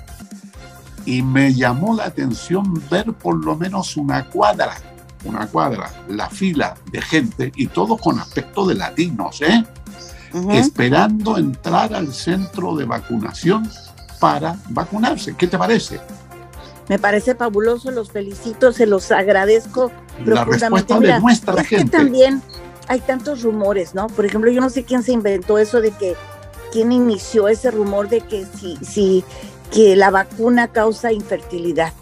Y 1.06 1.21
me 1.21 1.54
llamó 1.54 1.95
la 1.95 2.06
atención 2.06 2.82
ver 2.89 3.13
por 3.13 3.43
lo 3.43 3.56
menos 3.56 3.95
una 3.95 4.25
cuadra, 4.25 4.75
una 5.23 5.47
cuadra, 5.47 5.91
la 6.10 6.30
fila 6.30 6.75
de 6.91 7.01
gente 7.01 7.51
y 7.56 7.67
todos 7.67 7.99
con 8.01 8.19
aspecto 8.19 8.65
de 8.65 8.75
latinos, 8.75 9.41
¿eh? 9.41 9.63
Esperando 10.52 11.38
entrar 11.38 11.93
al 11.93 12.13
centro 12.13 12.76
de 12.76 12.86
vacunación 12.86 13.69
para 14.19 14.58
vacunarse. 14.69 15.36
¿Qué 15.36 15.48
te 15.48 15.58
parece? 15.58 16.00
Me 16.89 17.00
parece 17.00 17.36
fabuloso, 17.36 17.91
los 17.91 18.12
felicito, 18.12 18.71
se 18.71 18.86
los 18.86 19.12
agradezco 19.12 19.91
la 20.24 20.45
Respuesta 20.45 21.00
de 21.00 21.19
nuestra 21.19 21.62
es 21.62 21.67
Que 21.67 21.86
también 21.86 22.41
hay 22.88 23.00
tantos 23.00 23.41
rumores, 23.41 23.95
¿no? 23.95 24.08
Por 24.08 24.26
ejemplo, 24.26 24.52
yo 24.52 24.62
no 24.62 24.69
sé 24.69 24.84
quién 24.84 25.04
se 25.04 25.12
inventó 25.12 25.58
eso 25.58 25.82
de 25.82 25.91
que, 25.91 26.15
quién 26.71 26.91
inició 26.91 27.48
ese 27.48 27.71
rumor 27.71 28.10
de 28.10 28.21
que 28.21 28.45
si, 28.45 28.78
si 28.78 29.24
que 29.71 29.95
la 29.95 30.12
vacuna 30.12 30.67
causa 30.67 31.12
infertilidad. 31.12 31.93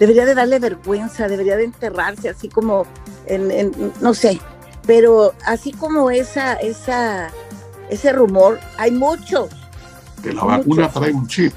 debería 0.00 0.26
de 0.26 0.34
darle 0.34 0.58
vergüenza, 0.58 1.28
debería 1.28 1.56
de 1.56 1.64
enterrarse, 1.64 2.28
así 2.28 2.48
como 2.48 2.86
en 3.26 3.72
no 4.00 4.14
sé, 4.14 4.40
pero 4.88 5.34
así 5.44 5.72
como 5.72 6.10
esa, 6.10 6.54
esa, 6.54 7.30
ese 7.90 8.10
rumor, 8.10 8.58
hay 8.78 8.90
muchos. 8.90 9.50
Que 10.22 10.32
la 10.32 10.42
vacuna 10.44 10.90
trae 10.90 11.12
un 11.12 11.28
chip. 11.28 11.52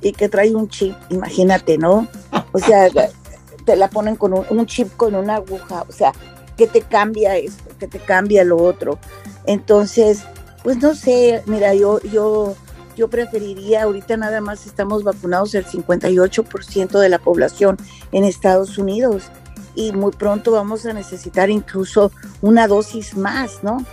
Y 0.00 0.12
que 0.12 0.30
trae 0.30 0.54
un 0.54 0.66
chip, 0.66 0.96
imagínate, 1.10 1.76
¿no? 1.76 2.08
O 2.52 2.58
sea, 2.58 2.88
te 3.66 3.76
la 3.76 3.90
ponen 3.90 4.16
con 4.16 4.32
un, 4.32 4.66
chip 4.66 4.88
con 4.96 5.14
una 5.16 5.34
aguja, 5.34 5.84
o 5.86 5.92
sea, 5.92 6.12
que 6.56 6.66
te 6.66 6.80
cambia 6.80 7.36
esto, 7.36 7.76
que 7.78 7.86
te 7.86 7.98
cambia 7.98 8.42
lo 8.42 8.56
otro. 8.56 8.98
Entonces, 9.44 10.22
pues 10.62 10.78
no 10.78 10.94
sé, 10.94 11.42
mira, 11.44 11.74
yo, 11.74 12.00
yo, 12.04 12.54
yo 12.96 13.08
preferiría, 13.10 13.82
ahorita 13.82 14.16
nada 14.16 14.40
más 14.40 14.64
estamos 14.64 15.04
vacunados 15.04 15.54
el 15.54 15.66
58% 15.66 16.98
de 17.00 17.08
la 17.10 17.18
población 17.18 17.76
en 18.12 18.24
Estados 18.24 18.78
Unidos 18.78 19.30
y 19.74 19.92
muy 19.92 20.12
pronto 20.12 20.52
vamos 20.52 20.86
a 20.86 20.92
necesitar 20.92 21.50
incluso 21.50 22.12
una 22.40 22.66
dosis 22.66 23.16
más, 23.16 23.62
¿no? 23.62 23.84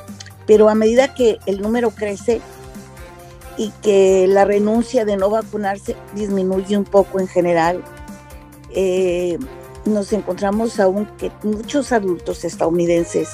Pero 0.45 0.69
a 0.69 0.75
medida 0.75 1.13
que 1.13 1.39
el 1.45 1.61
número 1.61 1.91
crece 1.91 2.41
y 3.57 3.71
que 3.81 4.27
la 4.27 4.45
renuncia 4.45 5.03
de 5.05 5.17
no 5.17 5.29
vacunarse 5.29 5.95
disminuye 6.13 6.77
un 6.77 6.85
poco 6.85 7.19
en 7.19 7.27
general, 7.27 7.83
eh, 8.71 9.37
nos 9.85 10.13
encontramos 10.13 10.79
aún 10.79 11.07
que 11.17 11.31
muchos 11.43 11.91
adultos 11.91 12.43
estadounidenses 12.43 13.29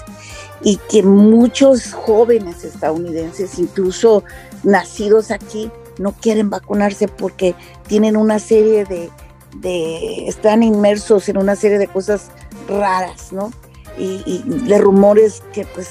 y 0.62 0.78
que 0.90 1.04
muchos 1.04 1.94
jóvenes 1.94 2.64
estadounidenses, 2.64 3.60
incluso 3.60 4.24
nacidos 4.64 5.32
aquí, 5.32 5.72
no 5.98 6.14
quieren 6.14 6.50
vacunarse 6.50 7.08
porque 7.08 7.56
tienen 7.88 8.18
una 8.18 8.40
serie 8.40 8.86
de 8.86 9.10
de, 9.56 10.28
están 10.28 10.64
inmersos 10.64 11.30
en 11.30 11.38
una 11.38 11.56
serie 11.56 11.78
de 11.78 11.88
cosas 11.88 12.32
raras, 12.68 13.32
¿no? 13.32 13.52
Y, 13.98 14.42
de 14.46 14.78
rumores 14.80 15.44
que 15.54 15.66
pues 15.66 15.90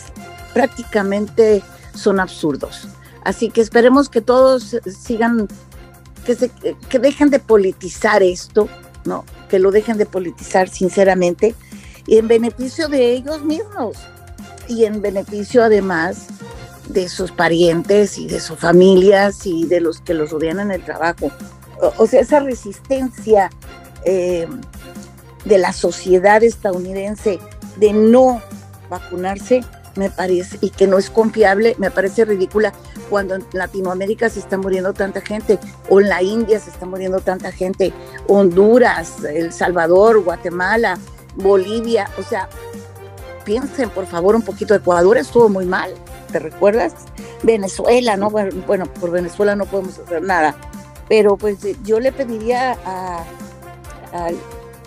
prácticamente 0.52 1.62
son 1.94 2.18
absurdos. 2.18 2.88
Así 3.24 3.48
que 3.48 3.60
esperemos 3.60 4.08
que 4.08 4.20
todos 4.20 4.76
sigan, 4.86 5.46
que, 6.26 6.34
se, 6.34 6.50
que 6.88 6.98
dejen 6.98 7.30
de 7.30 7.38
politizar 7.38 8.22
esto, 8.22 8.68
¿no? 9.04 9.24
Que 9.48 9.58
lo 9.60 9.70
dejen 9.70 9.98
de 9.98 10.06
politizar 10.06 10.68
sinceramente 10.68 11.54
y 12.06 12.18
en 12.18 12.26
beneficio 12.26 12.88
de 12.88 13.12
ellos 13.12 13.42
mismos 13.42 13.96
y 14.68 14.84
en 14.84 15.00
beneficio 15.00 15.62
además 15.62 16.26
de 16.88 17.08
sus 17.08 17.30
parientes 17.30 18.18
y 18.18 18.26
de 18.26 18.40
sus 18.40 18.58
familias 18.58 19.46
y 19.46 19.64
de 19.66 19.80
los 19.80 20.00
que 20.00 20.14
los 20.14 20.30
rodean 20.30 20.60
en 20.60 20.72
el 20.72 20.84
trabajo. 20.84 21.30
O, 21.98 22.06
sea, 22.06 22.20
esa 22.20 22.40
resistencia 22.40 23.50
eh, 24.04 24.46
de 25.44 25.58
la 25.58 25.72
sociedad 25.72 26.42
estadounidense 26.42 27.40
de 27.76 27.92
no 27.92 28.40
vacunarse 28.88 29.62
me 29.96 30.10
parece, 30.10 30.58
y 30.60 30.70
que 30.70 30.86
no 30.86 30.98
es 30.98 31.10
confiable, 31.10 31.74
me 31.78 31.90
parece 31.90 32.24
ridícula 32.24 32.72
cuando 33.10 33.34
en 33.34 33.44
Latinoamérica 33.52 34.30
se 34.30 34.40
está 34.40 34.56
muriendo 34.56 34.94
tanta 34.94 35.20
gente, 35.20 35.58
o 35.90 36.00
en 36.00 36.08
la 36.08 36.22
India 36.22 36.58
se 36.60 36.70
está 36.70 36.86
muriendo 36.86 37.20
tanta 37.20 37.52
gente, 37.52 37.92
Honduras, 38.26 39.22
El 39.24 39.52
Salvador, 39.52 40.22
Guatemala, 40.22 40.98
Bolivia, 41.36 42.08
o 42.18 42.22
sea, 42.22 42.48
piensen 43.44 43.90
por 43.90 44.06
favor 44.06 44.34
un 44.34 44.42
poquito, 44.42 44.74
Ecuador 44.74 45.18
estuvo 45.18 45.48
muy 45.48 45.66
mal, 45.66 45.92
¿te 46.30 46.38
recuerdas? 46.38 46.94
Venezuela, 47.42 48.16
¿no? 48.16 48.30
Bueno, 48.30 48.86
por 48.86 49.10
Venezuela 49.10 49.56
no 49.56 49.66
podemos 49.66 49.98
hacer 49.98 50.22
nada, 50.22 50.54
pero 51.12 51.36
pues 51.36 51.58
yo 51.84 52.00
le 52.00 52.10
pediría 52.10 52.72
a, 52.86 53.22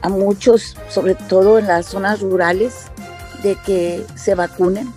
a 0.01 0.09
muchos, 0.09 0.75
sobre 0.89 1.13
todo 1.13 1.59
en 1.59 1.67
las 1.67 1.85
zonas 1.85 2.19
rurales, 2.19 2.85
de 3.43 3.55
que 3.57 4.03
se 4.15 4.33
vacunen. 4.33 4.91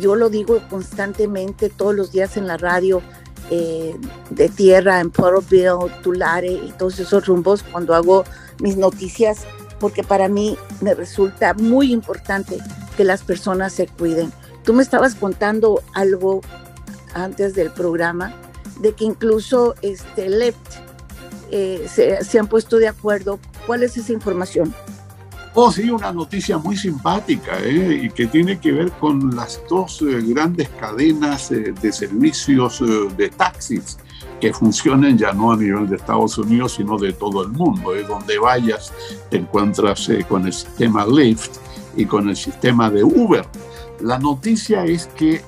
Yo 0.00 0.16
lo 0.16 0.30
digo 0.30 0.62
constantemente 0.70 1.68
todos 1.68 1.94
los 1.94 2.12
días 2.12 2.38
en 2.38 2.46
la 2.46 2.56
radio 2.56 3.02
eh, 3.50 3.94
de 4.30 4.48
tierra, 4.48 5.00
en 5.00 5.10
Porterville, 5.10 5.92
Tulare 6.02 6.52
y 6.52 6.72
todos 6.78 6.98
esos 6.98 7.26
rumbos 7.26 7.62
cuando 7.62 7.94
hago 7.94 8.24
mis 8.58 8.78
noticias, 8.78 9.44
porque 9.78 10.02
para 10.02 10.28
mí 10.28 10.56
me 10.80 10.94
resulta 10.94 11.52
muy 11.52 11.92
importante 11.92 12.56
que 12.96 13.04
las 13.04 13.22
personas 13.22 13.74
se 13.74 13.86
cuiden. 13.86 14.32
Tú 14.64 14.72
me 14.72 14.82
estabas 14.82 15.14
contando 15.14 15.82
algo 15.92 16.40
antes 17.12 17.54
del 17.54 17.70
programa 17.70 18.34
de 18.80 18.92
que 18.92 19.04
incluso 19.04 19.74
este 19.82 20.28
LEFT 20.28 20.84
eh, 21.50 21.86
se, 21.88 22.38
han 22.38 22.48
puesto 22.48 22.78
de 22.78 22.88
acuerdo. 22.88 23.38
¿Cuál 23.66 23.82
es 23.82 23.96
esa 23.96 24.12
información? 24.12 24.74
Oh, 25.54 25.70
sí, 25.70 25.88
una 25.88 26.12
noticia 26.12 26.58
muy 26.58 26.76
simpática 26.76 27.60
¿eh? 27.60 28.00
y 28.02 28.10
que 28.10 28.26
tiene 28.26 28.58
que 28.58 28.72
ver 28.72 28.90
con 28.92 29.36
las 29.36 29.60
dos 29.70 30.02
eh, 30.02 30.20
grandes 30.22 30.68
cadenas 30.80 31.50
de 31.50 31.92
servicios 31.92 32.82
de 33.16 33.28
taxis 33.28 33.98
que 34.40 34.52
funcionan 34.52 35.16
ya 35.16 35.32
no 35.32 35.52
a 35.52 35.56
nivel 35.56 35.88
de 35.88 35.94
Estados 35.94 36.36
Unidos, 36.38 36.74
sino 36.74 36.98
de 36.98 37.12
todo 37.12 37.44
el 37.44 37.50
mundo. 37.50 37.92
Donde 38.08 38.36
vayas 38.38 38.92
te 39.30 39.36
encuentras 39.36 40.10
con 40.28 40.46
el 40.46 40.52
sistema 40.52 41.06
Lyft 41.06 41.52
y 41.96 42.04
con 42.04 42.28
el 42.28 42.36
sistema 42.36 42.90
de 42.90 43.04
Uber. 43.04 43.46
La 44.00 44.18
noticia 44.18 44.84
es 44.84 45.06
que 45.06 45.40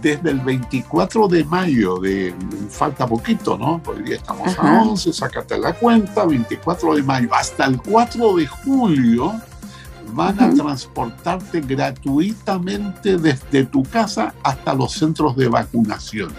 desde 0.00 0.30
el 0.30 0.40
24 0.40 1.28
de 1.28 1.44
mayo, 1.44 1.98
de, 1.98 2.34
falta 2.70 3.06
poquito, 3.06 3.56
¿no? 3.56 3.80
Hoy 3.86 4.02
día 4.02 4.16
estamos 4.16 4.56
a 4.58 4.82
11, 4.82 5.12
sácate 5.12 5.58
la 5.58 5.72
cuenta, 5.72 6.24
24 6.24 6.96
de 6.96 7.02
mayo, 7.02 7.28
hasta 7.32 7.66
el 7.66 7.80
4 7.80 8.36
de 8.36 8.46
julio 8.46 9.34
van 10.12 10.40
a 10.40 10.54
transportarte 10.54 11.60
gratuitamente 11.60 13.18
desde 13.18 13.64
tu 13.64 13.82
casa 13.82 14.34
hasta 14.42 14.74
los 14.74 14.92
centros 14.92 15.36
de 15.36 15.48
vacunación. 15.48 16.32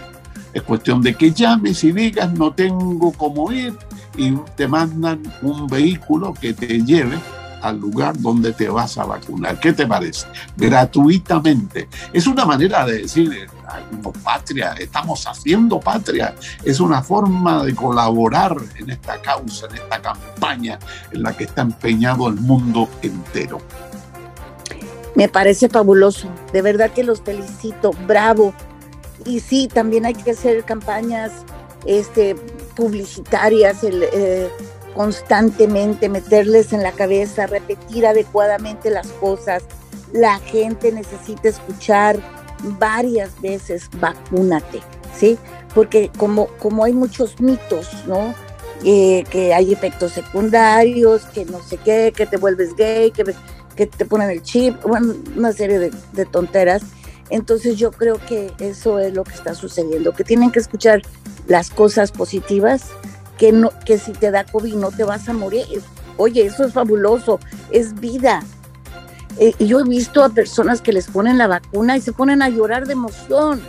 Es 0.52 0.62
cuestión 0.62 1.00
de 1.00 1.14
que 1.14 1.30
llames 1.32 1.84
y 1.84 1.92
digas 1.92 2.32
no 2.32 2.52
tengo 2.52 3.12
cómo 3.12 3.52
ir 3.52 3.76
y 4.16 4.32
te 4.56 4.66
mandan 4.66 5.22
un 5.42 5.66
vehículo 5.68 6.34
que 6.34 6.52
te 6.52 6.84
lleve 6.84 7.18
al 7.62 7.78
lugar 7.78 8.18
donde 8.18 8.52
te 8.52 8.68
vas 8.68 8.98
a 8.98 9.04
vacunar. 9.04 9.58
¿Qué 9.60 9.72
te 9.72 9.86
parece? 9.86 10.26
Gratuitamente. 10.56 11.88
Es 12.12 12.26
una 12.26 12.44
manera 12.44 12.84
de 12.86 13.02
decir, 13.02 13.48
patria, 14.22 14.74
estamos 14.78 15.26
haciendo 15.26 15.80
patria. 15.80 16.34
Es 16.64 16.80
una 16.80 17.02
forma 17.02 17.64
de 17.64 17.74
colaborar 17.74 18.56
en 18.76 18.90
esta 18.90 19.20
causa, 19.20 19.66
en 19.66 19.76
esta 19.76 20.00
campaña 20.00 20.78
en 21.12 21.22
la 21.22 21.36
que 21.36 21.44
está 21.44 21.62
empeñado 21.62 22.28
el 22.28 22.34
mundo 22.34 22.88
entero. 23.02 23.60
Me 25.14 25.28
parece 25.28 25.68
fabuloso, 25.68 26.28
de 26.52 26.62
verdad 26.62 26.90
que 26.90 27.02
los 27.02 27.20
felicito, 27.20 27.90
bravo. 28.06 28.54
Y 29.24 29.40
sí, 29.40 29.68
también 29.68 30.06
hay 30.06 30.14
que 30.14 30.30
hacer 30.30 30.64
campañas 30.64 31.32
este, 31.84 32.36
publicitarias, 32.76 33.78
eh, 33.82 34.48
constantemente, 34.94 36.08
meterles 36.08 36.72
en 36.72 36.82
la 36.82 36.92
cabeza, 36.92 37.46
repetir 37.46 38.06
adecuadamente 38.06 38.90
las 38.90 39.06
cosas. 39.08 39.62
La 40.12 40.38
gente 40.38 40.92
necesita 40.92 41.48
escuchar 41.48 42.18
varias 42.78 43.40
veces, 43.40 43.88
vacúnate, 43.98 44.80
¿sí? 45.16 45.38
Porque 45.74 46.10
como, 46.16 46.48
como 46.58 46.84
hay 46.84 46.92
muchos 46.92 47.40
mitos, 47.40 47.88
¿no? 48.06 48.34
Eh, 48.84 49.24
que 49.30 49.52
hay 49.52 49.72
efectos 49.72 50.12
secundarios, 50.12 51.24
que 51.26 51.44
no 51.44 51.62
sé 51.62 51.76
qué, 51.76 52.12
que 52.16 52.26
te 52.26 52.38
vuelves 52.38 52.74
gay, 52.74 53.10
que, 53.10 53.24
que 53.76 53.86
te 53.86 54.04
ponen 54.04 54.30
el 54.30 54.42
chip, 54.42 54.82
bueno, 54.82 55.14
una 55.36 55.52
serie 55.52 55.78
de, 55.78 55.92
de 56.12 56.24
tonteras. 56.24 56.82
Entonces 57.28 57.76
yo 57.76 57.92
creo 57.92 58.18
que 58.26 58.52
eso 58.58 58.98
es 58.98 59.14
lo 59.14 59.22
que 59.22 59.34
está 59.34 59.54
sucediendo, 59.54 60.12
que 60.12 60.24
tienen 60.24 60.50
que 60.50 60.58
escuchar 60.58 61.02
las 61.46 61.70
cosas 61.70 62.10
positivas 62.10 62.86
que, 63.40 63.52
no, 63.52 63.70
que 63.86 63.96
si 63.96 64.12
te 64.12 64.30
da 64.30 64.44
COVID 64.44 64.74
no 64.74 64.90
te 64.90 65.02
vas 65.02 65.26
a 65.30 65.32
morir. 65.32 65.64
Oye, 66.18 66.44
eso 66.44 66.62
es 66.62 66.74
fabuloso, 66.74 67.40
es 67.70 67.98
vida. 67.98 68.42
Eh, 69.38 69.54
yo 69.58 69.80
he 69.80 69.84
visto 69.84 70.22
a 70.22 70.28
personas 70.28 70.82
que 70.82 70.92
les 70.92 71.06
ponen 71.06 71.38
la 71.38 71.46
vacuna 71.46 71.96
y 71.96 72.02
se 72.02 72.12
ponen 72.12 72.42
a 72.42 72.50
llorar 72.50 72.86
de 72.86 72.92
emoción. 72.92 73.62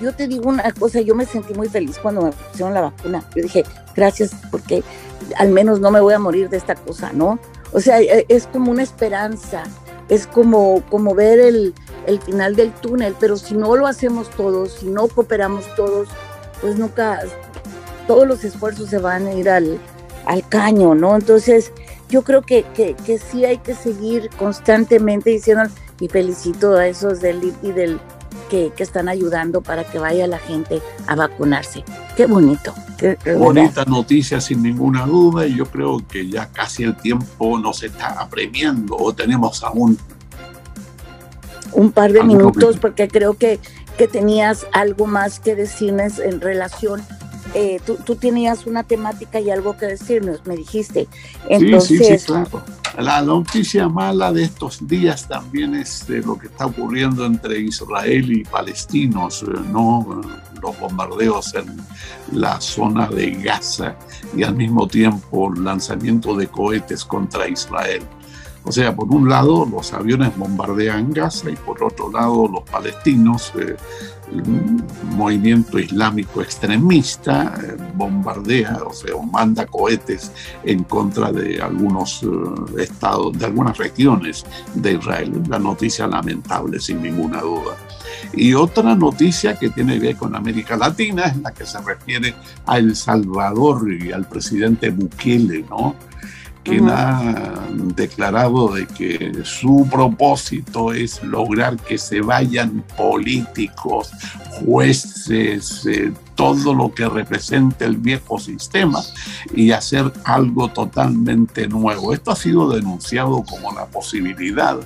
Yo 0.00 0.14
te 0.14 0.26
digo 0.26 0.48
una 0.48 0.72
cosa, 0.72 1.02
yo 1.02 1.14
me 1.14 1.26
sentí 1.26 1.52
muy 1.52 1.68
feliz 1.68 1.98
cuando 1.98 2.22
me 2.22 2.32
pusieron 2.32 2.72
la 2.72 2.80
vacuna. 2.80 3.22
Yo 3.36 3.42
dije, 3.42 3.64
gracias 3.94 4.34
porque 4.50 4.82
al 5.36 5.50
menos 5.50 5.78
no 5.78 5.90
me 5.90 6.00
voy 6.00 6.14
a 6.14 6.18
morir 6.18 6.48
de 6.48 6.56
esta 6.56 6.74
cosa, 6.74 7.12
¿no? 7.12 7.38
O 7.72 7.80
sea, 7.80 8.00
e, 8.00 8.24
es 8.30 8.46
como 8.46 8.70
una 8.70 8.82
esperanza, 8.82 9.64
es 10.08 10.26
como, 10.26 10.82
como 10.88 11.14
ver 11.14 11.38
el, 11.38 11.74
el 12.06 12.18
final 12.18 12.56
del 12.56 12.72
túnel, 12.72 13.14
pero 13.20 13.36
si 13.36 13.54
no 13.54 13.76
lo 13.76 13.86
hacemos 13.86 14.30
todos, 14.30 14.72
si 14.72 14.86
no 14.86 15.06
cooperamos 15.08 15.66
todos, 15.76 16.08
pues 16.62 16.76
nunca, 16.76 17.20
todos 18.06 18.26
los 18.26 18.44
esfuerzos 18.44 18.90
se 18.90 18.98
van 18.98 19.26
a 19.26 19.34
ir 19.34 19.48
al, 19.48 19.78
caño, 20.48 20.94
¿no? 20.94 21.16
Entonces, 21.16 21.72
yo 22.08 22.22
creo 22.22 22.42
que, 22.42 22.64
que, 22.74 23.18
sí 23.18 23.44
hay 23.44 23.58
que 23.58 23.74
seguir 23.74 24.30
constantemente 24.38 25.30
diciendo, 25.30 25.64
y 26.00 26.08
felicito 26.08 26.76
a 26.76 26.86
esos 26.86 27.20
del 27.20 27.52
y 27.62 27.72
del 27.72 28.00
que, 28.48 28.72
están 28.78 29.08
ayudando 29.08 29.60
para 29.60 29.84
que 29.84 29.98
vaya 29.98 30.26
la 30.26 30.38
gente 30.38 30.80
a 31.06 31.14
vacunarse. 31.14 31.84
Qué 32.16 32.26
bonito. 32.26 32.72
Qué, 32.98 33.16
Bonita 33.36 33.84
noticia 33.84 34.40
sin 34.40 34.62
ninguna 34.62 35.04
duda 35.06 35.46
y 35.46 35.56
yo 35.56 35.66
creo 35.66 35.98
que 36.06 36.28
ya 36.28 36.48
casi 36.48 36.84
el 36.84 36.96
tiempo 36.96 37.58
nos 37.58 37.82
está 37.82 38.20
apremiando 38.20 38.96
o 38.96 39.12
tenemos 39.12 39.62
aún 39.64 39.98
un 41.72 41.90
par 41.90 42.12
de 42.12 42.22
minutos 42.22 42.76
porque 42.76 43.08
creo 43.08 43.34
que, 43.34 43.58
que 43.98 44.06
tenías 44.06 44.66
algo 44.72 45.06
más 45.06 45.40
que 45.40 45.56
decirnos 45.56 46.20
en 46.20 46.40
relación 46.40 47.02
eh, 47.54 47.80
tú, 47.84 48.16
tenías 48.16 48.66
una 48.66 48.82
temática 48.82 49.38
y 49.40 49.50
algo 49.50 49.76
que 49.76 49.86
decirnos, 49.86 50.44
me 50.44 50.56
dijiste. 50.56 51.06
Entonces, 51.48 52.06
sí, 52.06 52.18
sí, 52.18 52.26
claro. 52.26 52.62
La 52.98 53.22
noticia 53.22 53.88
mala 53.88 54.32
de 54.32 54.44
estos 54.44 54.86
días 54.86 55.26
también 55.26 55.74
es 55.74 56.08
lo 56.08 56.38
que 56.38 56.46
está 56.46 56.66
ocurriendo 56.66 57.26
entre 57.26 57.58
Israel 57.58 58.32
y 58.32 58.44
palestinos, 58.44 59.42
eh, 59.42 59.60
¿no? 59.70 60.22
Los 60.62 60.78
bombardeos 60.78 61.54
en 61.54 61.76
la 62.32 62.60
zona 62.60 63.08
de 63.08 63.32
Gaza 63.32 63.96
y 64.36 64.42
al 64.42 64.54
mismo 64.54 64.86
tiempo 64.86 65.52
el 65.52 65.64
lanzamiento 65.64 66.36
de 66.36 66.46
cohetes 66.46 67.04
contra 67.04 67.48
Israel. 67.48 68.02
O 68.64 68.72
sea, 68.72 68.96
por 68.96 69.08
un 69.10 69.28
lado 69.28 69.66
los 69.70 69.92
aviones 69.92 70.36
bombardean 70.36 71.12
Gaza 71.12 71.50
y 71.50 71.56
por 71.56 71.82
otro 71.82 72.10
lado 72.10 72.48
los 72.48 72.62
palestinos 72.62 73.52
eh, 73.58 73.76
movimiento 75.10 75.78
islámico 75.78 76.40
extremista 76.40 77.54
eh, 77.62 77.76
bombardea, 77.94 78.78
o 78.86 78.92
sea, 78.92 79.14
manda 79.30 79.66
cohetes 79.66 80.32
en 80.64 80.84
contra 80.84 81.30
de 81.30 81.60
algunos 81.60 82.22
eh, 82.22 82.26
estados, 82.82 83.38
de 83.38 83.44
algunas 83.44 83.76
regiones 83.76 84.44
de 84.74 84.94
Israel. 84.94 85.42
La 85.48 85.58
noticia 85.58 86.06
lamentable, 86.06 86.80
sin 86.80 87.02
ninguna 87.02 87.40
duda. 87.40 87.76
Y 88.32 88.54
otra 88.54 88.94
noticia 88.94 89.58
que 89.58 89.70
tiene 89.70 89.94
que 89.94 90.06
ver 90.06 90.16
con 90.16 90.34
América 90.34 90.76
Latina 90.76 91.24
es 91.24 91.36
la 91.36 91.52
que 91.52 91.66
se 91.66 91.80
refiere 91.80 92.34
a 92.66 92.78
El 92.78 92.96
Salvador 92.96 93.92
y 93.92 94.10
al 94.10 94.26
presidente 94.26 94.90
Bukele, 94.90 95.64
¿no? 95.68 95.94
Quien 96.64 96.88
ha 96.88 97.68
declarado 97.94 98.74
de 98.74 98.86
que 98.86 99.42
su 99.44 99.86
propósito 99.90 100.92
es 100.92 101.22
lograr 101.22 101.76
que 101.76 101.98
se 101.98 102.20
vayan 102.20 102.82
políticos, 102.96 104.10
jueces, 104.64 105.86
eh, 105.86 106.12
todo 106.34 106.74
lo 106.74 106.92
que 106.92 107.08
represente 107.08 107.84
el 107.84 107.98
viejo 107.98 108.38
sistema 108.38 109.00
y 109.54 109.70
hacer 109.70 110.10
algo 110.24 110.68
totalmente 110.68 111.68
nuevo. 111.68 112.12
Esto 112.12 112.32
ha 112.32 112.36
sido 112.36 112.70
denunciado 112.70 113.44
como 113.44 113.72
la 113.72 113.86
posibilidad 113.86 114.78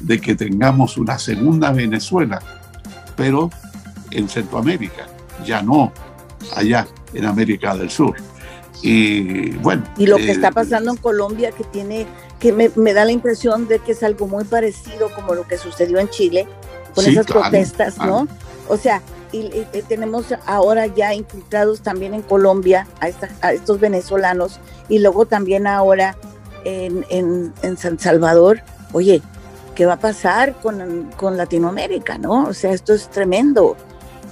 de 0.00 0.20
que 0.20 0.34
tengamos 0.34 0.96
una 0.96 1.18
segunda 1.18 1.72
Venezuela 1.72 2.40
pero 3.16 3.50
en 4.10 4.28
Centroamérica, 4.28 5.06
ya 5.44 5.62
no 5.62 5.92
allá 6.54 6.86
en 7.12 7.26
América 7.26 7.76
del 7.76 7.90
Sur. 7.90 8.16
Y 8.86 9.52
bueno. 9.62 9.82
Y 9.96 10.06
lo 10.06 10.18
que 10.18 10.30
está 10.30 10.48
eh, 10.48 10.52
pasando 10.52 10.90
en 10.90 10.98
Colombia, 10.98 11.52
que 11.52 11.64
tiene, 11.64 12.06
que 12.38 12.52
me, 12.52 12.92
da 12.92 13.06
la 13.06 13.12
impresión 13.12 13.66
de 13.66 13.78
que 13.78 13.92
es 13.92 14.02
algo 14.02 14.26
muy 14.26 14.44
parecido 14.44 15.10
como 15.14 15.34
lo 15.34 15.48
que 15.48 15.56
sucedió 15.56 15.98
en 15.98 16.10
Chile, 16.10 16.46
con 16.94 17.06
esas 17.06 17.24
protestas, 17.24 17.96
¿no? 17.96 18.28
O 18.68 18.76
sea, 18.76 19.00
y, 19.32 19.48
tenemos 19.88 20.26
ahora 20.44 20.86
ya 20.86 21.14
infiltrados 21.14 21.80
también 21.80 22.12
en 22.12 22.20
Colombia 22.20 22.86
a, 23.00 23.52
estos 23.52 23.80
venezolanos 23.80 24.60
y 24.90 24.98
luego 24.98 25.24
también 25.24 25.66
ahora 25.66 26.14
en, 26.64 27.06
en, 27.62 27.76
San 27.78 27.98
Salvador. 27.98 28.60
Oye, 28.92 29.22
¿qué 29.74 29.86
va 29.86 29.94
a 29.94 29.98
pasar 29.98 30.56
con, 30.60 31.10
con 31.16 31.38
Latinoamérica, 31.38 32.18
no? 32.18 32.48
O 32.48 32.52
sea, 32.52 32.72
esto 32.72 32.92
es 32.92 33.08
tremendo. 33.08 33.78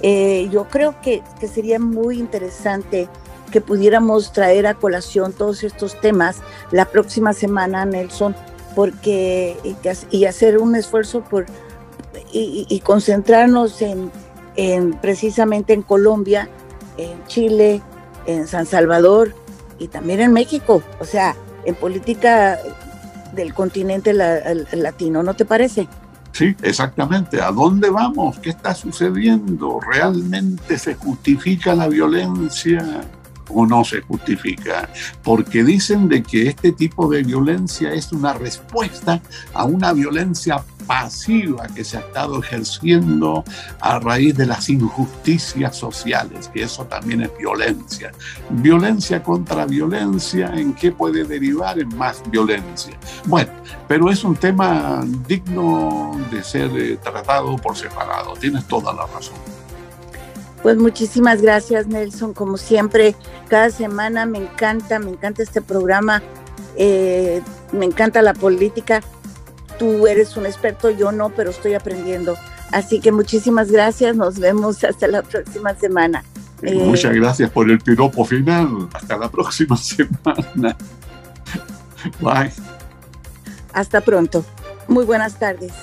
Eh, 0.03 0.47
yo 0.51 0.65
creo 0.65 1.01
que, 1.01 1.23
que, 1.39 1.47
sería 1.47 1.79
muy 1.79 2.19
interesante 2.19 3.07
que 3.53 3.61
pudiéramos 3.61 4.33
traer 4.33 4.67
a 4.67 4.73
colación 4.73 5.31
todos 5.31 5.63
estos 5.63 6.01
temas 6.01 6.37
la 6.71 6.85
próxima 6.85 7.31
semana, 7.31 7.85
Nelson, 7.85 8.35
porque 8.75 9.55
y, 10.11 10.25
hacer 10.25 10.57
un 10.57 10.75
esfuerzo 10.75 11.21
por 11.21 11.45
y, 12.33 12.65
y 12.67 12.79
concentrarnos 12.79 13.81
en 13.81 14.11
en, 14.55 14.93
precisamente 14.93 15.73
en 15.73 15.81
Colombia, 15.81 16.49
en 16.97 17.25
Chile, 17.27 17.81
en 18.25 18.47
San 18.47 18.65
Salvador 18.65 19.33
y 19.79 19.87
también 19.87 20.19
en 20.19 20.33
México, 20.33 20.83
o 20.99 21.05
sea, 21.05 21.35
en 21.65 21.75
política 21.75 22.59
del 23.33 23.53
continente 23.53 24.13
latino, 24.13 25.23
¿no 25.23 25.33
te 25.33 25.45
parece? 25.45 25.87
Sí, 26.31 26.55
exactamente. 26.63 27.41
¿A 27.41 27.51
dónde 27.51 27.89
vamos? 27.89 28.39
¿Qué 28.39 28.49
está 28.49 28.73
sucediendo? 28.73 29.79
¿Realmente 29.79 30.77
se 30.77 30.95
justifica 30.95 31.75
la 31.75 31.87
violencia? 31.87 33.01
O 33.49 33.65
no 33.65 33.83
se 33.83 34.01
justifica, 34.01 34.89
porque 35.23 35.63
dicen 35.63 36.09
de 36.09 36.23
que 36.23 36.49
este 36.49 36.71
tipo 36.71 37.09
de 37.09 37.23
violencia 37.23 37.93
es 37.93 38.11
una 38.11 38.33
respuesta 38.33 39.21
a 39.53 39.65
una 39.65 39.93
violencia 39.93 40.63
pasiva 40.85 41.67
que 41.67 41.83
se 41.83 41.97
ha 41.97 42.01
estado 42.01 42.41
ejerciendo 42.41 43.43
a 43.79 43.99
raíz 43.99 44.35
de 44.35 44.45
las 44.45 44.69
injusticias 44.69 45.75
sociales, 45.77 46.49
que 46.53 46.63
eso 46.63 46.85
también 46.85 47.21
es 47.21 47.37
violencia. 47.37 48.11
Violencia 48.49 49.23
contra 49.23 49.65
violencia, 49.65 50.51
¿en 50.53 50.73
qué 50.73 50.91
puede 50.91 51.23
derivar 51.23 51.79
en 51.79 51.95
más 51.97 52.21
violencia? 52.29 52.97
Bueno, 53.25 53.51
pero 53.87 54.09
es 54.09 54.23
un 54.23 54.35
tema 54.35 55.03
digno 55.27 56.19
de 56.31 56.43
ser 56.43 56.71
eh, 56.77 56.97
tratado 56.97 57.55
por 57.57 57.75
separado, 57.75 58.33
tienes 58.33 58.67
toda 58.67 58.93
la 58.93 59.05
razón. 59.07 59.52
Pues 60.63 60.77
muchísimas 60.77 61.41
gracias, 61.41 61.87
Nelson. 61.87 62.33
Como 62.33 62.57
siempre, 62.57 63.15
cada 63.49 63.69
semana 63.69 64.25
me 64.25 64.37
encanta, 64.37 64.97
me 64.97 65.11
encanta 65.11 65.43
este 65.43 65.61
programa, 65.61 66.23
eh, 66.77 67.41
me 67.73 67.85
encanta 67.85 68.21
la 68.21 68.33
política. 68.33 69.01
Tú 69.77 70.07
eres 70.07 70.37
un 70.37 70.45
experto, 70.45 70.89
yo 70.89 71.11
no, 71.11 71.29
pero 71.29 71.49
estoy 71.49 71.73
aprendiendo. 71.73 72.37
Así 72.71 73.01
que 73.01 73.11
muchísimas 73.11 73.71
gracias, 73.71 74.15
nos 74.15 74.39
vemos 74.39 74.83
hasta 74.85 75.07
la 75.07 75.21
próxima 75.21 75.75
semana. 75.75 76.23
Eh, 76.61 76.75
muchas 76.75 77.13
gracias 77.13 77.51
por 77.51 77.69
el 77.69 77.79
piropo 77.79 78.23
final. 78.23 78.87
Hasta 78.93 79.17
la 79.17 79.29
próxima 79.29 79.75
semana. 79.77 80.77
Bye. 82.21 82.53
Hasta 83.73 83.99
pronto. 83.99 84.45
Muy 84.87 85.03
buenas 85.03 85.37
tardes. 85.39 85.73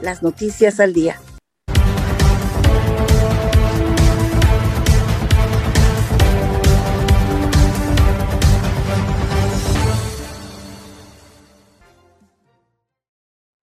Las 0.00 0.22
noticias 0.22 0.80
al 0.80 0.94
día. 0.94 1.20